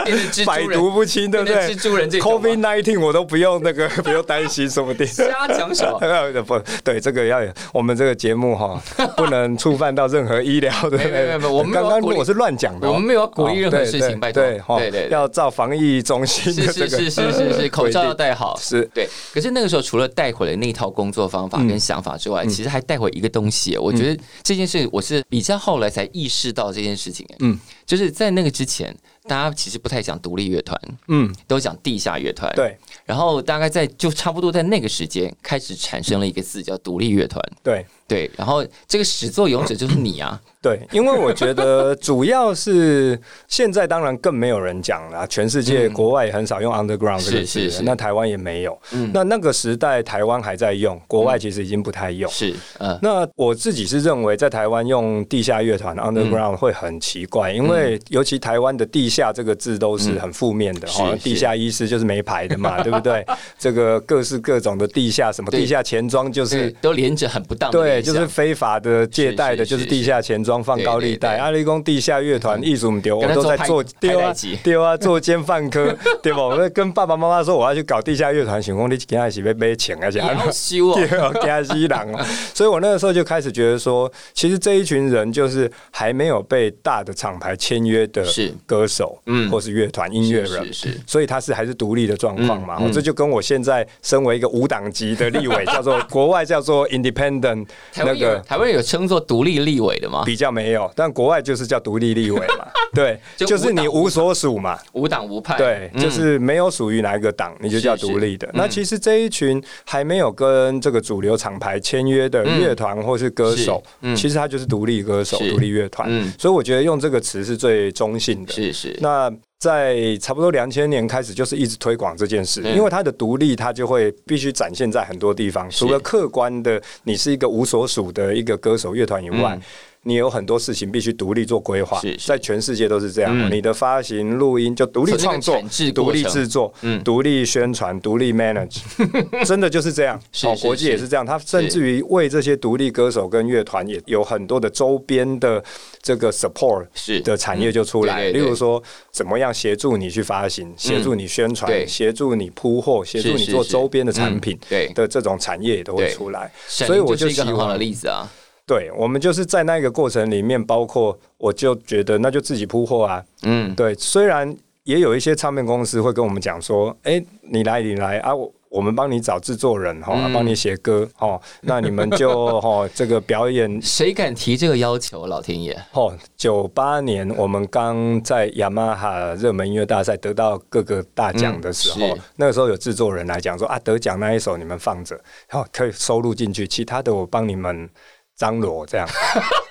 [0.45, 1.55] 百毒不侵，对不对？
[1.73, 5.05] 蜘蛛人这 COVID nineteen 我都不用那个， 不用担心，说不定。
[5.07, 5.99] 瞎讲什么？
[6.43, 7.39] 不对，这个要
[7.73, 8.81] 我们这个节目哈，
[9.15, 10.97] 不能触犯到任何医疗的。
[10.97, 14.43] 没有没有，我们刚刚我是乱讲的，我们没有鼓励任何事情，拜托。
[14.77, 18.57] 对对，要照防疫中心的这个是是是是是，口罩要戴好。
[18.59, 19.07] 是对。
[19.33, 23.77] 可是那个时候，除了带回了那套工作方法跟想法之外，其实还带回一个东西。
[23.77, 27.25] 我觉得这件事，我是比较后来才意识到这件事情。
[27.39, 27.59] 嗯。
[27.85, 28.95] 就是在那个之前，
[29.27, 32.51] 大家其实不太讲独立乐团，嗯，都讲地下乐团。
[32.55, 37.41] 对，然后大概在就差不多在那个时间开始产生了一个字叫独立乐团。
[37.63, 37.85] 对。
[38.07, 40.39] 对，然后这个始作俑者就是你啊。
[40.65, 48.75] 对，因为我觉得主要是现在当然更没有人讲了，全世界国外也很少用 underground 这个词，那台湾也没有。
[48.91, 52.27] 嗯，那那个时代台湾还在用，国外其实已经不太用。
[52.31, 52.97] 是，嗯。
[53.03, 63.23] 那我自己是认为在台湾用地下乐团 underground 会很奇怪，因为尤其台湾的地下这个字都是很负面的，哦，地下医师就是没牌的嘛， 对不对？
[63.59, 67.69] 这个各式各种的地下什么地下钱庄就是都连着很不当。
[67.69, 70.55] 对，就是非法的借贷的，就是地下钱庄。
[70.65, 76.41] 放高利贷，阿里工地下乐团艺术唔丢，我都在做丢啊丢啊， 做奸犯科，对吧？
[76.41, 82.19] 我跟爸爸妈妈说我要去搞地下乐团，想讲你今下是要买钱而且还要修哦，加西郎哦。
[82.55, 88.25] 所以我那个时候就开始觉得说，其实这一群人就是还没有被大的厂牌签约的
[88.65, 92.81] 歌手，嗯，或是乐团音乐人，是，所以他是还是独立的状况嘛。
[92.91, 97.67] 这就跟我现在身为一个无党籍的立委， 叫做国外叫做 independent，
[97.97, 100.23] 那个台湾有称作独立立委的吗？
[100.25, 100.55] 比较。
[100.55, 108.49] 没有，但国外就是叫独立立委嘛， 对，就是你无所属嘛，无党无派，对，就是没有属于哪一个党，你就叫独立的。
[108.53, 113.83] 那其实这一群还没有跟这个主流厂牌签约的乐团或是歌手，
[114.15, 116.09] 其实他就是独立歌手、独立乐团。
[116.39, 118.53] 所以我觉得用这个词是最中性的。
[118.53, 118.97] 是是。
[119.01, 129.59] 那在差不多两千年开始，就是一直推广这件事，因为它的独立，它就会必须展现在很多地方，除了客观的你是一个无所属的一个歌手乐团以外。
[130.07, 133.51] 你有很多事情必须独立做规划，在全世界都是这样。
[133.51, 135.59] 你的发行、录音就独立创作、
[135.95, 136.71] 独立制作、
[137.03, 138.81] 独立宣传、独立 manage，
[139.43, 140.15] 真的就是这样。
[140.43, 141.25] 哦，国际也是这样。
[141.25, 145.63] 他甚至于为这些独立歌手跟乐团也有很多的周边的
[146.03, 146.85] 这个 support
[147.23, 148.29] 的产业就出来。
[148.29, 154.55] 例如说，怎么样协助你去发行、协助你宣传、协助你铺货、协助你做周边的产品
[154.93, 156.51] 的这种产业也都会出来。
[156.67, 158.29] 所以我就一个很好的例子啊。
[158.67, 163.23] 对，我们就是在那个过程里面，包括我就觉得那就自己铺货啊。
[163.43, 173.69] 嗯，对，虽然也有一些唱片公司会跟我们讲说，哎，你来，你来啊，我我们帮你找制作人哈，帮你写歌哈，那你们就 哈这个表演。
[173.79, 175.27] 谁敢提这个要求？
[175.27, 175.71] 老天爷！
[175.93, 185.15] 哦，九八年我们刚在雅马哈热门音乐大赛得到各个大奖的时候，那个时候有制作人来讲说啊，得奖那一首你们放着，
[185.47, 187.87] 然后可以收录进去，其他的我帮你们。
[188.35, 189.07] 张罗这样，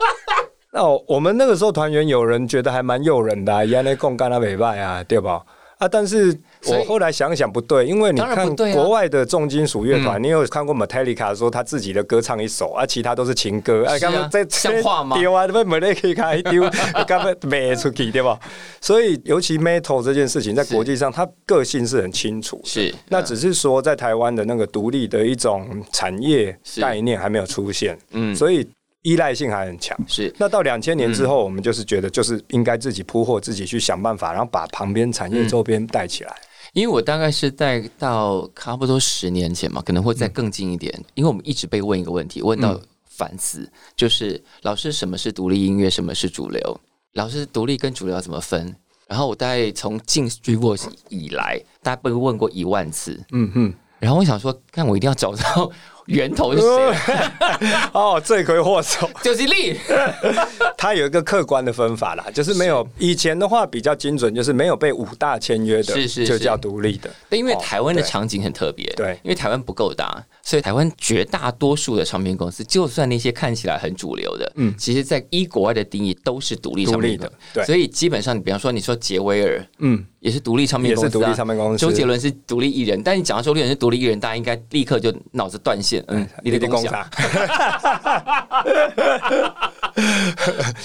[0.72, 5.42] 那我们那个时候团员有人觉得还蛮诱人的，原来共干了尾拜啊，对吧？
[5.78, 15.18] 啊，但是我后来想想不对，因为你看国外的重金属乐团，你有看过 Metallica 说他自己的歌唱一首，啊，其他都是情歌，啊，刚刚在像话吗？
[15.18, 16.62] 丢啊，被 Metallica 丢，
[17.06, 18.38] 刚刚卖出去对吧？
[18.80, 28.66] 所以尤其 Metal 这件事情，在国际上，它个性是很清楚，是那只是说在台湾的那个独立的一种产业概念还没有出现，嗯，所以。
[29.04, 30.34] 依赖性还很强，是。
[30.38, 36.34] 那到两千年之后，我们就是觉得，就是应该自己铺货，自己去想办法，然后把旁边产业周边带起来。
[36.72, 40.92] 因为我大概是在到差不多十年前嘛，可能会再更近一点。
[41.12, 46.80] 因为我们一直被问一个问题，问到烦死，就是老师什么是独立音乐，什么是主流？
[47.12, 48.74] 老师独立跟主流要怎么分？
[49.06, 53.22] 然后我大概从进 Street Voice 以来，大概被问过一万次。
[53.32, 53.74] 嗯哼。
[54.00, 55.70] 然后我想说，看我一定要找到。
[56.06, 56.94] 源头是谁？
[57.92, 59.76] 哦，罪魁祸首就是力。
[60.76, 67.10] 他有一个客观的分法啦，就是没有以前的话比较精准，就是没有被五大签约的，是是就叫独立的。
[67.30, 77.32] 因为台湾的场景很特别，对，因为台湾不够大，所以台湾绝大多数的唱片公司，就算那些看起来很主流的，嗯，其实在一国外的定义都是独立唱片的。
[77.54, 81.78] 对，所以基本上，你比方说你说杰威尔，嗯，也是独立唱片公司，也是独立唱片公司。
[81.78, 86.02] 周杰伦是独立艺人，但你讲到周杰伦是独立艺人，大家应该立刻就脑子断线。
[86.08, 87.06] 嗯，你的工厂。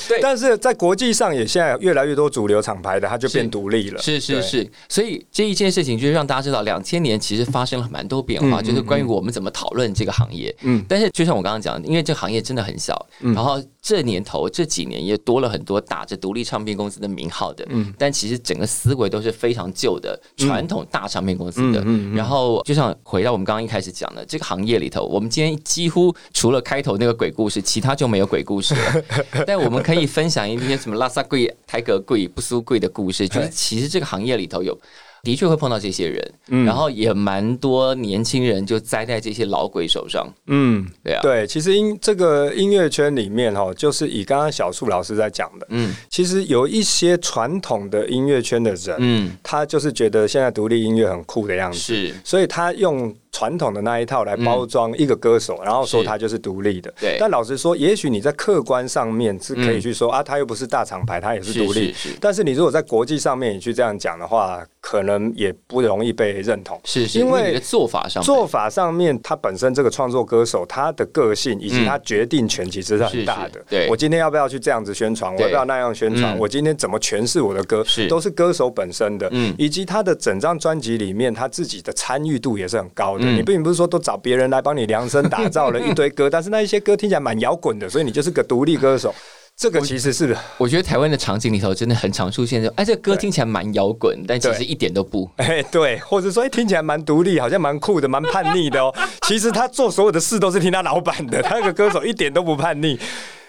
[0.09, 4.01] 对，但是在国际上也现在越来越多主流厂牌的，它就变独立了。
[4.01, 10.53] 是是是，所以这一件事情就是让大家知道，两千年其实发生了蛮多变化，就是关于我们怎么讨论这个行业。
[10.63, 13.57] 嗯，但是就像我刚刚讲，因为这个行业真的很小，然后
[13.89, 21.83] 这年头这几年也多了很多打着独立唱片公司的名号的，嗯，但其实整个思维都是非常旧的传统大唱片公司的。
[22.13, 25.03] 然后就像回到我们刚刚一开始讲的这个行业里头。
[25.03, 29.03] 我们今天几乎除了开头那个鬼故事，其他就没有鬼故事了。
[29.47, 34.79] 但我们可以分享一些什么拉萨贵、台格贵、不苏贵的故事，就是其实这个行业里头有。
[35.23, 40.27] 的确会碰到这些人，然后也蛮多年轻人就栽在这些老鬼手上。
[40.47, 56.93] 嗯，对啊，对，其实音这个音乐圈里面哈，就是以刚刚小树老师在讲的，嗯，其实有一些传统的音乐圈的人，嗯，他就是觉得现在独立音乐很酷的样子，是，所以他用传统的那一套来包装一个歌手，然后说他就是独立的。
[56.99, 61.93] 对，但老实说，也许你在客观上面是可以去说啊，他又不是大厂牌，他也是独立。
[61.93, 73.63] 是，但是你如果在国际上面你去这样讲的话，可能也不容易被认同，是因为做法上做法上面，他本身这个创作歌手他的个性以及他决定权其实是很大的。
[73.69, 83.18] 对，我今天要不要去这样子宣传，我要不要那样宣传，我今天怎么诠释我的歌，都是歌手本身的，嗯，以及他的整张专辑里面他自己的参与度也是很高的。
[83.23, 89.13] 你并不是说都找别人来帮你量身打造了一堆歌，但是那一些歌听起来蛮摇滚的，所以你就是个独立歌手。
[89.59, 95.29] 这个其实是，我觉得台湾的场景里头真的很常出现，就哎，这歌听起来蛮摇滚，但其实一点都不。
[95.35, 98.95] 哎，对，或者说哎听起来蛮独立，好像蛮酷的，蛮叛逆的哦。
[99.27, 102.97] 其实他做所有的事都是听他老板的，他那个歌手一点都不叛逆。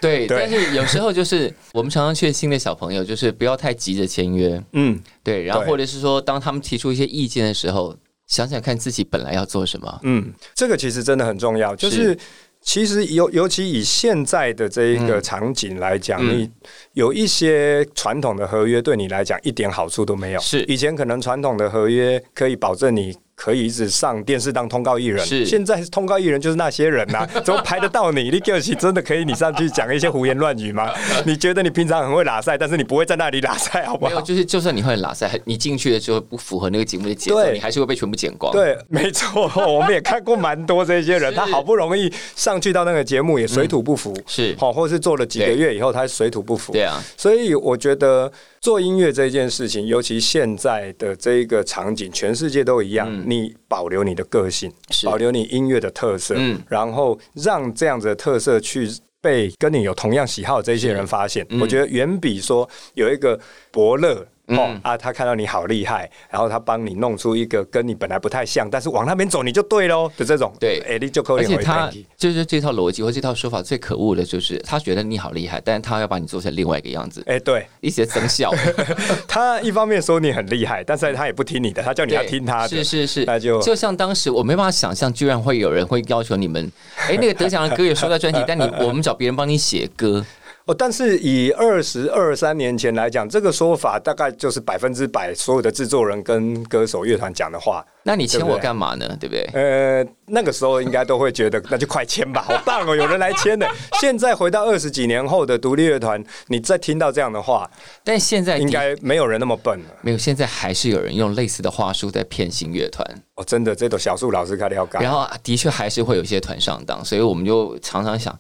[0.00, 4.60] 对，但是有时候就是我们常常劝新的小朋友，就是不要太急着签约。
[4.72, 7.94] 嗯，对，然后或者是说，当他们提出一些意见的时候，
[8.30, 10.00] 想想看自己本来要做什么。
[10.04, 12.16] 嗯，这个其实真的很重要，就是。
[12.62, 16.46] 其实尤尤其以现在的这一个场景来讲，你
[16.92, 20.40] 有一些传统的合约对你来讲一点好处都没有。
[20.40, 23.16] 是以前可能传统的合约可以保证你。
[23.40, 28.30] 可以一直上电视当通告艺人，是现在通告艺人就是那些人呐， 怎么排得到你？
[28.30, 30.92] 你给起真的可以你上去讲一些胡言乱语吗？
[31.24, 34.10] 你觉得你平常很会拉赛，但是你不会在那里拉赛，好不好？
[34.10, 38.52] 没有，就是就算你会拉赛，你进去的时候不符合那个节目的节奏，你还是会被全部剪光。
[38.52, 46.74] 对， 没错，我们也看过蛮多这些人，他好不容易上去到那个节目也水土不服，是好，或者是做了几个月以后他水土不服。
[46.74, 48.30] 对啊，所以我觉得。
[48.60, 53.10] 做音乐这件事情，尤其现在的这一个场景，全世界都一样。
[53.26, 54.70] 你保留你的个性，
[55.04, 56.36] 保留你音乐的特色，
[56.68, 58.86] 然后让这样子的特色去
[59.22, 63.38] 被跟你有同样喜好的这些人发现，我觉得远比说有一个
[63.70, 64.26] 伯乐。
[64.56, 70.52] 哦啊，他看到你好厉害，然后他帮你弄出一个跟你本来不太像，但是往那边走你就对喽的这种。
[70.58, 71.44] 对，哎，你就可以。
[71.44, 77.22] 而且他就是这套逻辑或这套说法最可恶的就是他觉得你好厉害，但是他要把你做成另外一个样子。
[77.26, 78.52] 哎，对，一些增效。
[79.28, 82.68] 他一方面说你很厉害，但是他也不听你的，他叫你要听他的。
[82.82, 86.70] 是是是，那就就像当时我没办法想象，居然会有人会要求你们，
[87.08, 90.24] 哎，那个得奖的歌也收在专辑， 但你我们找别人帮你写歌。
[90.70, 97.84] 哦，但是以二十二三年前来讲，这个说法大概就是百分之百所有的制作人跟歌手乐团讲的话。
[98.04, 99.16] 那你签我干嘛呢？
[99.18, 99.42] 对不对？
[99.52, 103.68] 呃，那个时候应该都会觉得， 那就快签吧，好棒哦，有人来签的。
[104.00, 107.68] 现在回到二十几年后的独立乐团，你再听到这样的话，
[108.04, 109.86] 但现在应该没有人那么笨了。
[110.02, 113.04] 没有，现在还是有人用类似的话术在骗新乐团。
[113.34, 115.02] 哦，真的，这都小树老师开的要干。
[115.02, 118.32] 然后的确还是会有些团上当，所以我们就常常想。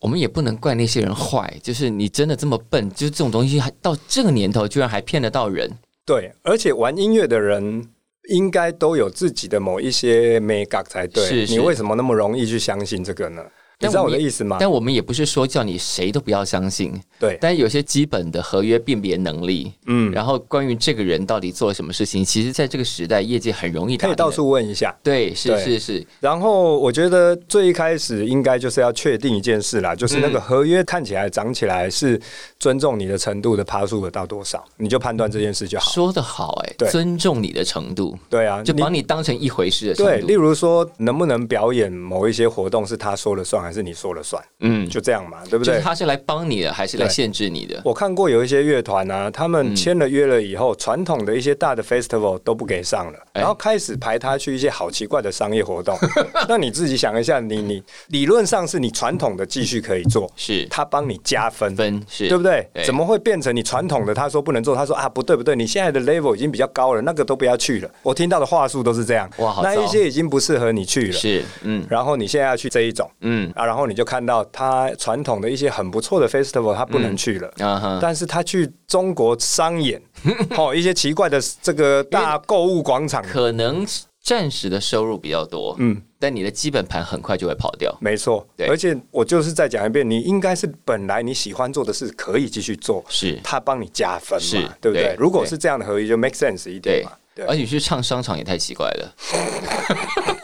[0.00, 5.70] 我们也不能怪那些人坏，就是你真的这么笨，就是这种东西还到这个年头，居然还骗得到人。
[6.04, 7.88] 对，而且玩音乐的人
[8.28, 11.46] 应该都有自己的某一些美感才对。
[11.46, 13.42] 你为什么那么容易去相信这个呢？
[13.80, 14.56] 你知道我的意思吗？
[14.58, 17.36] 但我们也不是说叫你谁都不要相信，对。
[17.40, 24.94] 但有些基本的合约辨别能力，嗯，然后关于这个人到底做了什么事情，其实在这个时代，业界很容易可以到处问一下。
[25.02, 26.06] 对，是是是。
[26.20, 32.20] 然后我觉得最一开始应该就是要确定一件事啦，就是那个合约看起来涨起来是
[32.58, 35.90] 尊重你的程度的爬数到多少，你就判断这件事就好。
[35.90, 40.10] 说的好，哎，尊重你的程度，对啊，就把你当成一回事的程度。
[40.10, 44.42] 对，例如说能不能表演某一些活动是他说了算，还是你说了算？
[44.60, 45.80] 嗯，就这样嘛，对不对？
[45.80, 47.80] 他是来帮你的，还是来限制你的？
[47.84, 55.96] 我看过有一些乐团啊，他们签了约了以后，传统的一些大的 festival 都不给上了，然后开始排他去一些好奇怪的商业活动。
[56.48, 62.68] 那你自己想一下，你你理论上是你传统的继续可以做，是他帮你加分分，是对不对？
[62.84, 64.14] 怎么会变成你传统的？
[64.14, 67.90] 他说不能做，他说啊不对不对，你现在的 level 已经比较高了，那个都不要去了。
[68.02, 74.44] 我听到的话术都是这样，哇，那一些已经不适合你去了，是嗯，然后你现在要去这一种，嗯啊，然后你就看到。
[74.52, 80.00] 他传统的一些很不错的 festival，他不能去了，但是他去中国商演，
[80.56, 83.84] 哦，一些奇怪的这个大购物广场，可能
[84.22, 93.38] 暂时的收入比较多，嗯，但你的基本盘很快就会跑掉，没错，而且我就是再讲一遍，你应该是本来你喜欢做的事可以继续做，是。
[93.42, 95.16] 他帮你加分嘛，对不对？
[95.18, 99.14] 如果是这样的合约，就 make sense 一点嘛，对，而且去唱商场也太奇怪了。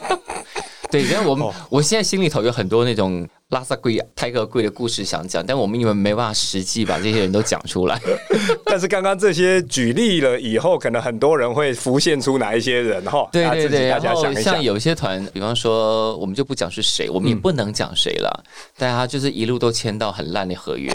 [0.91, 7.99] 对，然后我们我现在心里头有很多那种拉萨贵、 泰戈贵的故事想讲，但我们因为没办法实际把这些人都讲出来。
[8.65, 13.27] 但是刚刚这些举例了以后，可能很多人会浮现出哪一些人哈？
[13.31, 18.43] 对对对，然后像有些团，比方说我们就不讲是谁，我们也不能讲谁了，
[18.77, 20.93] 但他就是一路都签到很烂的合约，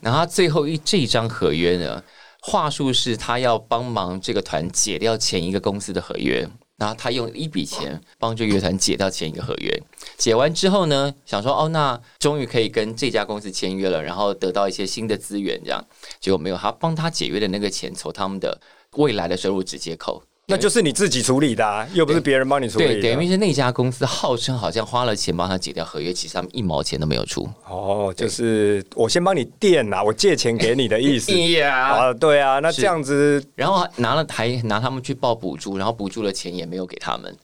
[0.00, 2.02] 然后最后一这张合约呢，
[2.42, 6.48] 话术是他要帮忙这个团解掉前一个公司的合约。
[6.76, 9.82] 然后他用一笔钱帮这乐团解掉前一个合约，
[10.18, 15.82] 解完之后呢，想说哦，那终于可以跟这家公司签约了，然后得到一些新的资源，这样
[16.20, 18.60] 结果没有，他帮他解约的那个钱从他们的
[18.92, 20.22] 未来的收入直接扣。
[20.48, 23.00] 那就是你自己处理的，又不是别人帮你处理。
[23.00, 27.48] 对，等于是那家公司号称好像花了钱帮他解掉合约，其实他们一毛钱都没有出。
[27.68, 31.32] 哦，就是我先帮你垫呐，我借钱给你的意思。
[31.64, 37.36] 啊，对啊，那这样子，然后拿了还拿他们去报补助，然后补助的钱也没有给他们。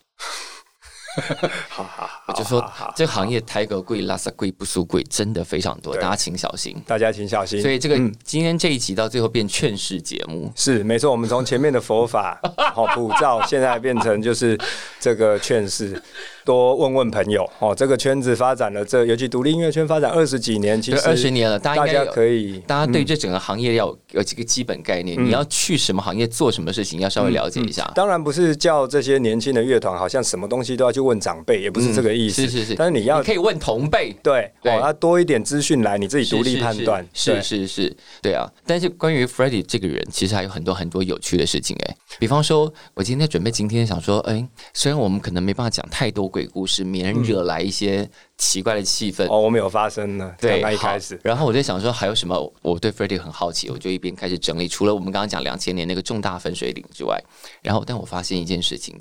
[1.69, 7.61] 好好，我就说这个行业抬个贵拉萨贵不输贵，真的非常多，大家请小心，大家请小心。
[7.61, 11.11] 所以这个今天这一集到最后变劝世节目，是没错。
[11.11, 12.41] 我们从前面的佛法
[12.75, 14.59] 好 普照，现在变成就是
[15.01, 16.03] 这个劝世。
[16.45, 25.25] 多问问朋友哦，这个圈子发展了，这尤其独立音乐圈发展二十几年，其实二十年了，大家可以，大家对这整个行业要有几个基本概念。
[25.25, 27.89] 你要去什么行业做什么事情，要稍微了解一下。
[27.95, 32.43] 当然不是叫这些年轻的乐团，好像什么东西都要去问长辈，也不是这个意思。
[32.43, 37.07] 是是是，但是你要可以问同辈，对，哦，要多一点资讯来，你自己独立判断。
[37.13, 38.51] 是是是，对啊。
[38.65, 41.97] 但是关于 Freddie 这个人，其实还有很多很多有趣的事情哎。
[42.19, 50.35] 比方说，我今天准备今天想说，哎，虽然我们可能没办法讲太多鬼故事，免惹来一些奇怪的气氛哦，我们有发生呢。
[50.41, 52.53] 对，刚一开始，然后我在想说还有什么？
[52.63, 54.69] 我对 Freddie 很好奇，我就一边开始整理。
[54.69, 57.21] 除了我们刚刚讲两千年那个重大分水岭之外，
[57.63, 58.99] 然后但我发现一件事情，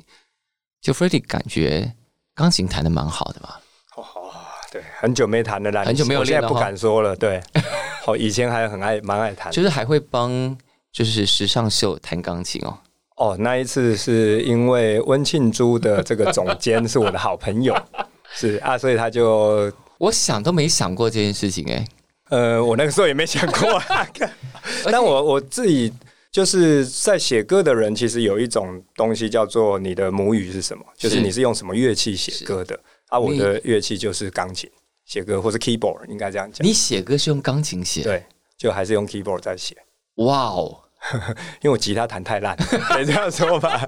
[0.82, 1.93] 就 Freddie 感觉
[2.34, 3.49] 钢琴弹的蛮好的嘛。
[3.95, 4.03] 哦，
[4.71, 7.15] 对，很久没弹的啦，很久没有练了，不敢说了。
[7.15, 7.41] 对，
[8.03, 10.57] 好，以前还很爱，蛮爱弹，就是还会帮
[10.91, 12.77] 就是时尚秀弹钢琴哦。
[13.17, 17.77] 哦，那一次是因为温庆珠的这个总监是我的好朋友，
[18.34, 21.88] 是啊，所以他就我想都没想过这件事情哎，
[22.29, 23.79] 呃，我那个时候也没想过，
[24.91, 25.93] 但我我自己
[26.32, 33.19] 就是在写歌的人，其实有一种东西叫做你的母语是什么，就是你是用什么乐器写歌的啊？
[33.19, 34.69] 我的乐器就是钢琴
[35.05, 36.65] 写歌，或是 keyboard，应该这样讲。
[36.65, 38.23] 你写歌是用钢琴写，对，
[38.57, 39.75] 就还是用 keyboard 在写。
[40.15, 40.77] 哇哦！
[41.61, 42.55] 因为我吉他弹太烂，
[42.88, 43.86] 可以这样说吧。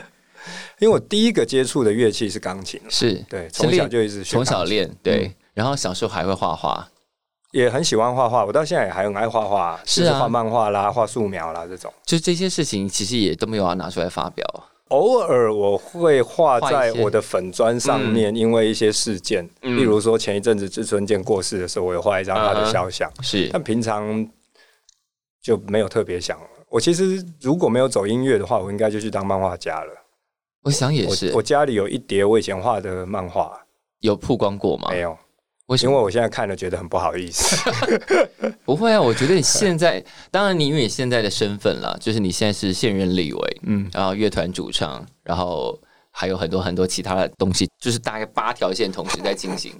[0.78, 6.86] 因为我第一个接触的乐器是钢琴，是对，从小就一直从小练，对，然后小时候还会画画。
[7.52, 11.92] 也很喜欢画画，我到现在也还很爱画画，是画漫画啦、画素描啦这种。
[12.04, 14.44] 就这些事情，其实也都没有要拿出来发表。
[14.88, 23.10] 偶尔我会画在我的粉砖上面，因为一些事件，例如说前一阵子志春健过世的时候，我有画一张他的肖像。
[23.22, 24.28] 是，但平常
[25.42, 26.38] 就没有特别想。
[26.68, 29.92] 我其实如果没有走音乐的话，我应该就去当漫画家了。
[30.64, 31.32] 我想也是。
[31.34, 33.66] 我家里有一叠我以前画的漫画，
[34.00, 34.88] 有曝光过吗？
[34.90, 35.16] 没有。
[35.76, 37.70] 因为我现在看了觉得很不好意思。
[38.64, 45.78] 不会啊，我觉得你现在，当然你因为你现在的身份了，就是你现在是现任立委，嗯，然后乐团主唱，然后
[46.10, 49.72] 还有很多很多其他的东西，就是大概八条线同时在进行。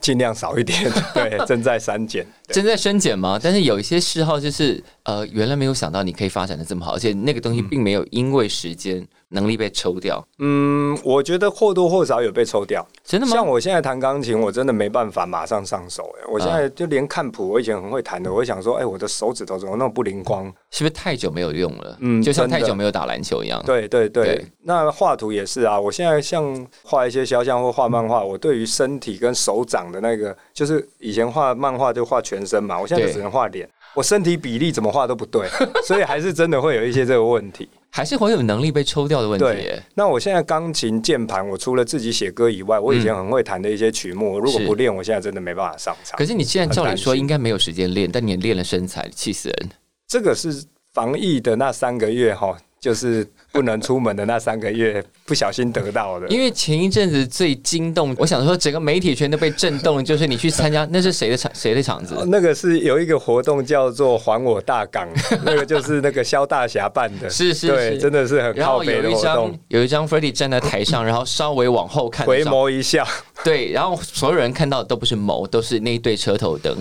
[0.00, 3.40] 尽量少一点，对，正在删减， 正在删减吗？
[3.42, 10.24] 但是有一些嗜好，就是呃，原来没有想到你可以发展的这么好，而且那个东西并没有因为时间能力被抽掉。
[10.38, 12.86] 嗯，我觉得或多或少有被抽掉。
[13.04, 13.32] 真的吗？
[13.32, 16.14] 像我现在弹钢琴，我真的没办法马上上手。
[16.18, 20.52] 哎，我现在就连看谱，我以前很会弹的，我会想说，哎，我的手指头怎么那么不灵光？
[20.70, 21.96] 是不是太久没有用了？
[22.00, 23.62] 嗯，就像太久没有打篮球一样。
[23.64, 25.80] 对对对，那画图也是啊。
[25.80, 35.48] 我现在像画一些肖像或画漫画，我对于身体跟手掌的那个，就是以前画漫画就画全身嘛，我现在就只能画脸，我身体比例怎么画都不对，
[35.84, 37.68] 所以还是真的会有一些这个问题。
[37.92, 39.44] 还是会有能力被抽掉的问题。
[39.44, 46.16] 对，那我现在钢琴键盘，我除了自己写歌以外，我以前很会弹的一些曲目，如果不练，我现在真的没办法上场。
[46.16, 49.70] 可是你现在照理说应该没有时间练，但你练了身材，气死人。
[50.06, 52.56] 这个是防疫的那三个月哈。
[52.80, 56.26] 就是不能出门的那三个月，不小心得到的。
[56.28, 61.52] 因为前一阵子最惊动，我想说整个媒体圈都被震动，就是你去参加，那是谁的场？
[61.54, 62.16] 谁的场子？
[62.28, 65.06] 那个是有一个活动叫做“还我大港”，
[65.44, 67.28] 那个就是那个萧大侠办的。
[67.28, 69.58] 是是是，真的是很靠北的活动。
[69.68, 73.06] 有一张 f r e d d y 站在台上，然后稍微往后看，回眸一笑。
[73.44, 76.74] 对，然后所有人看到的都不是眸，都是那一对车头灯。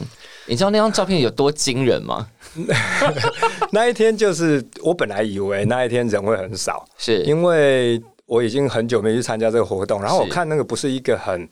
[0.46, 2.26] 你知道那张照片有多惊人吗？
[3.72, 11.48] 那一天就是我本来以为那一天人会很少，是因为我已经很久没去参加这个活动，然后我看那个不是一个很。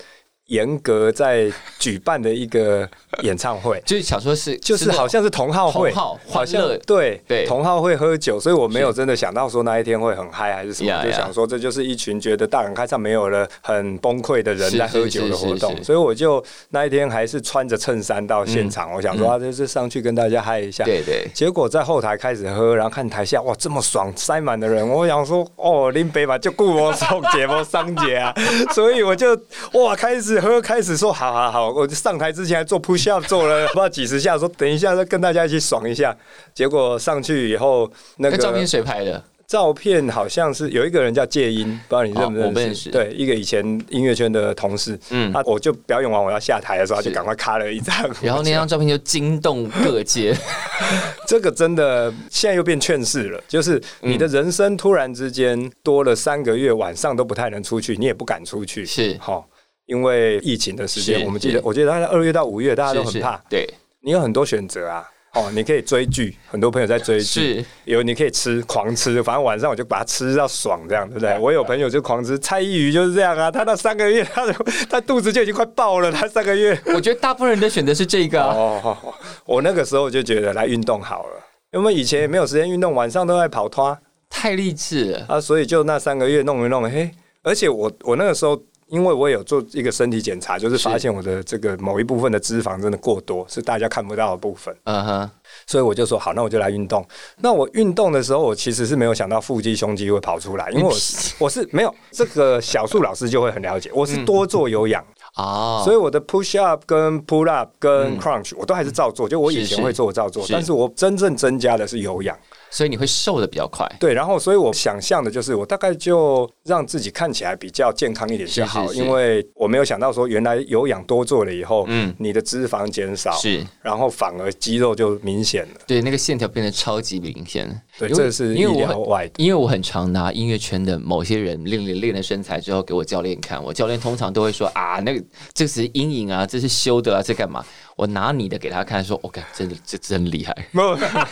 [0.48, 2.88] 严格在举办的一个
[3.22, 7.22] 演唱会， 就是想说是，就是好像是同号会，好像对。
[7.28, 28.34] 对同号会喝酒，所以我没有真的想到说那一天会很嗨还是什么，就想说这就是一群觉得大人开唱没有了很崩溃的人在喝酒的活动，所以我就那一天还是穿着衬衫到现场，我想说啊，就是上去跟大家嗨一下，对对，结果在后台开始喝，然后看台下哇这么爽，塞满的人，我想说哦拎杯吧，就顾我送节目桑姐啊，
[28.74, 29.38] 所以我就
[29.74, 30.37] 哇开始。
[30.40, 36.16] 喝开始说好好好，我上台之前还做 push up 做了 不知道几十下，说等一下再跟大家一起爽一下。
[36.54, 39.24] 结果上去以后，那个照片谁拍的？
[39.48, 42.90] 照片好像是有一个人叫戒音，不知道你认不认识？
[42.90, 45.00] 对，一个以前音乐圈的同事。
[45.10, 47.96] 嗯，他我就表演完我要下台的时候，他就赶快咔了一张。
[48.22, 50.36] 然后那张照片就惊动各界。
[51.26, 58.86] 这个真的现在又变劝世了，就是你的人生突然之间多了三个月，晚上都不太能出去，你也不敢出去。
[58.86, 59.48] 是好。
[59.88, 63.42] 因为疫情的时间，我们记得，我记得大概二月到五月，大家都很怕。
[63.50, 63.68] 对，
[64.02, 71.40] 你有很多选择啊，哦，你可以追剧，很多朋友在追剧，有你可以吃，狂吃，反正晚上我就把它吃到爽，这样对不对？
[71.40, 74.54] 我有朋友就狂吃，蔡依瑜就是这样啊，他那三个月，他 的
[74.90, 76.78] 他肚子就已经快爆了，他三个月。
[76.94, 78.44] 我觉得大部分人的选择是这个。
[78.44, 78.98] 哦，
[79.46, 83.98] 我那个时候就觉得来运动好了，因为以前也没有时间运动，晚上都在跑脱，
[84.30, 85.40] 太励志了啊！
[85.40, 87.10] 所以就那三个月弄一弄，嘿，
[87.42, 88.62] 而且我我那个时候。
[88.88, 94.76] 因为我有做一个身体检查，就是发现我的这个某一部分的脂肪真的过多，是大家看不到的部分。
[94.86, 95.30] 嗯哼，
[95.66, 97.06] 所以我就说好，那我就来运动。
[97.38, 100.94] 那我运动的时候，我其实是没有想到腹肌、胸肌会跑出来，因为我
[101.46, 105.04] 我是没有这个小树老师就会很了解，我是多做有氧。
[105.34, 112.36] 啊，所以我的 push up 跟 pull up 跟 crunch 我都还是照做，就我以前会做我照做，但是我真正增加的是有氧。
[112.70, 129.30] 所以你会瘦的比较快，对，然后所以我想象的就是，我大概就让自己看起来比较健康一点就好，因为我没有想到说，原来有氧多做了以后，嗯，你的脂肪减少，是，然后反而肌肉就明显了，对，那个线条变得超级明显，对，这是意料外。
[129.38, 137.66] 因为我很常拿音乐圈的某些人练练练了身材之后给我教练看，我教练通常都会说啊，那个这是阴影啊，这是修的啊，这干嘛？
[137.98, 140.56] 我拿你的给他看，说：“：“OK，真的这真厉害。”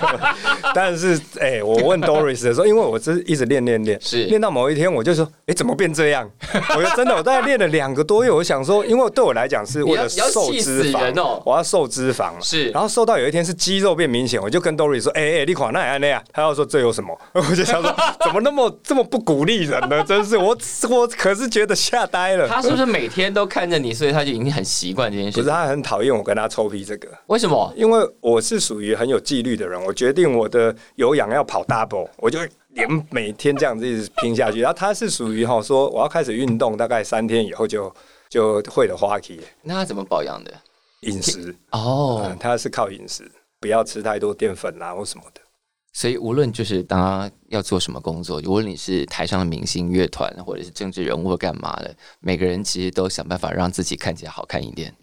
[0.73, 6.27] 但是哎，我问 Doris 的时候，因为我是一直练练练，是练到某一天，我就说：“哎，怎么变这样？”
[6.75, 17.15] 我就真的，我大概练了两个多月，我想说，因为对我来讲是为了瘦脂肪哦，我要瘦脂肪是，然后瘦到有一天是肌肉变明显，我就跟 Doris 说：“哎哎，你垮那样那样。”他要说这有什么？
[17.33, 20.03] 我就想说，怎么那么这么不鼓励人呢？
[20.03, 20.57] 真是我
[20.89, 22.47] 我可是觉得吓呆了。
[22.49, 25.37] 他是不是每天都看着你，所以他就已经很习惯这件事？
[25.37, 26.49] 不是，他很讨厌我跟他。
[26.55, 27.09] 臭屁这个。
[27.27, 27.73] 为什么？
[27.75, 32.39] 因为我是属于很有纪律的人，我决定我的有氧要跑 double，我就
[32.69, 34.61] 连每天这样子一直拼下去。
[34.61, 37.93] 然后他是属于哈说我要开始运动，大概三天以后就
[38.29, 39.41] 就会了花期。
[39.61, 40.53] 那他怎么保养的？
[41.01, 43.29] 饮食哦，他是靠饮食，
[43.59, 45.41] 不要吃太多淀粉啦或什么的。
[45.93, 54.93] 所以无论就是当他要做什么工作，无论你是台上的明星、乐团，或者是政治人物干嘛的，每个人其实都想办法让自己看起来好看一点。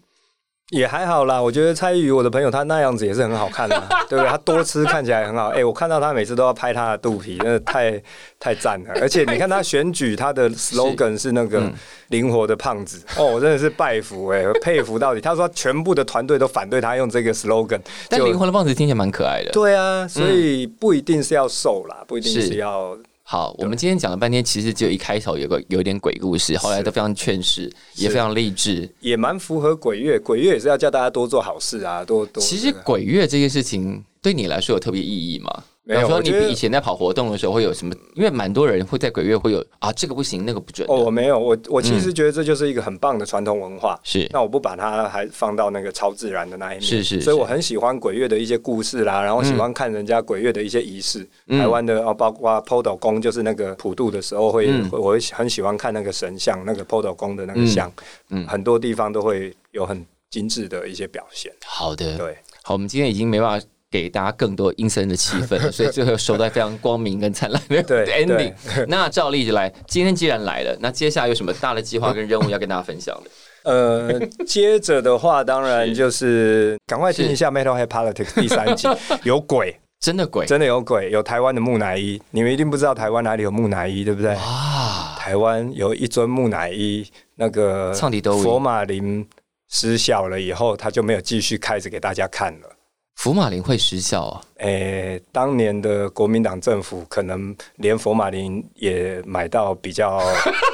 [0.73, 4.27] 也还好啦，我觉得蔡依宇我的朋友，他那样子也是很好看的， 对不对？
[4.27, 5.49] 他多吃看起来很好。
[5.49, 8.01] 哎，我看到他每次都要拍他的肚皮，真的太
[8.39, 8.89] 太赞了。
[8.99, 11.61] 而且你看他选举，他的 slogan 是那个
[12.09, 15.21] 灵活的胖子哦，我真的是拜服哎， 佩服到底。
[15.21, 19.51] 他说全部的团队都反对他用这个 slogan，但灵活的胖子听起来蛮可爱的。
[19.51, 22.97] 对啊，所以不一定是要瘦啦，不一定是要。
[23.25, 30.19] 好，我们今天讲了半天，其实就一开头有个有点鬼故事，后来都非常劝世，也非常励志，也蛮符合鬼月。
[30.19, 32.43] 鬼月也是要叫大家多做好事啊，多多。
[32.43, 35.63] 其实鬼月这件事情对你来说有特别意义吗？
[35.85, 37.93] 比如说，你以前在跑活动的时候会有什么？
[38.15, 40.87] 因为蛮多人会在鬼月会有啊，这个不行，那个不准。
[40.89, 43.99] 哦，我没有，我我其实觉得这就是一个很棒的传统文化。
[44.01, 46.81] 是，那我不把它还放到那个超自然的那一面。
[46.81, 47.19] 是是。
[47.19, 51.27] 所以我很喜欢鬼月的一些故事啦，然后喜欢看人家鬼月的一些仪式。
[51.49, 57.91] 台湾的哦，包括坡斗宫，就是那个普渡的时候会，我会很喜欢看那个神像，那个坡斗宫的那个像。
[58.29, 58.47] 嗯。
[58.47, 61.51] 很多地方都会有很精致的一些表现。
[61.65, 62.17] 好的。
[62.17, 62.37] 对。
[62.61, 63.67] 好，我们今天已经没办法。
[63.93, 68.51] 给大家更多阴森的气氛，所以最后收在非常光明跟灿烂的 ending。
[68.87, 73.29] 那照例就来，今天既然来了，那接下来有什么大的计划跟任务要跟大家分享的？
[73.71, 78.87] 呃，接着的话，当然就是赶快听一下《Metal Politics》第三集，
[79.23, 84.33] 有鬼，真的鬼，真的有鬼，有台湾的木乃伊，你们一定不知道台湾哪里有木乃伊，对不对？
[84.33, 89.23] 啊，台湾有一尊木乃伊，那个唱都佛马林
[89.69, 92.72] 失效了以后，他就没有继续开着给大家看了。
[93.15, 94.41] 福马林会失效啊？
[94.57, 100.21] 诶，当年的国民党政府可能连福马林也买到比较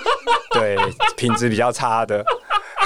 [0.53, 0.75] 对
[1.15, 2.23] 品质比较差的。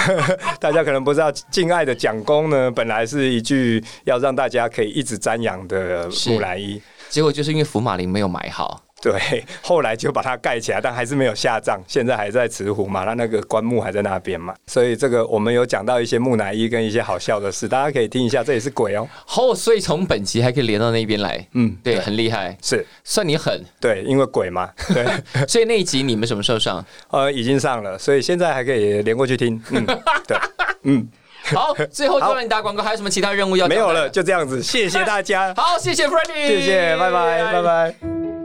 [0.60, 8.82] 大家可能不知道，敬爱的蒋公呢，本来是一句要让大家可以一直瞻仰的木乃伊，结果就是因为福马林没有买好。
[9.12, 19.06] 对，后来就把它盖起来，但还是没有下葬，现在还在慈湖嘛，那那个棺木还在那边嘛，所以这个我们有讲到一些木乃伊跟一些好笑的事，大家可以听一下，这也是鬼哦。
[19.36, 22.86] 哦，所以从本集还可以连到那边来，嗯，对，很厉害，是。
[23.04, 25.06] 算你狠，对，因为鬼嘛， 对，
[25.48, 26.84] 所以那一集你们什么时候上？
[27.10, 29.86] 呃，已经上了，所以现在还可以连过去听，嗯，
[30.26, 30.38] 对，
[30.84, 31.06] 嗯，
[31.54, 33.68] 好，最后就让你打广告，还有什么其他任务要？
[33.68, 38.43] 没有了，就这样子，谢谢大家，好，谢谢 Freddie，谢谢，拜拜，拜拜。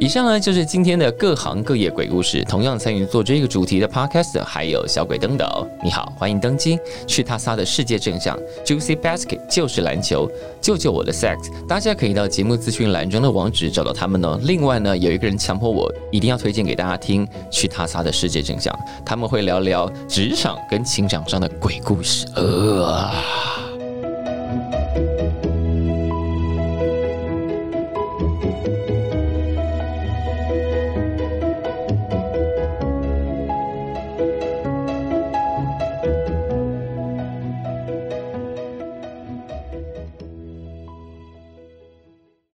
[0.00, 2.42] 以上呢就是今天的各行各业鬼故事。
[2.44, 5.66] 同样参与做这个主题的 podcast 还有小鬼登岛。
[5.84, 6.78] 你好，欢迎登机。
[7.06, 8.34] 去他仨的世界正向
[8.64, 10.26] Juicy Basket 就是篮球，
[10.58, 11.36] 救救我的 sex。
[11.68, 14.40] 大家可以到节目资讯栏中的网址找到他们哦。
[14.42, 18.74] 另外呢，有一个人强迫我一定要推荐给大家听，去他仨的世界正向，
[19.04, 22.26] 他们会聊聊职场跟情场上的鬼故事。
[22.36, 23.69] 呃。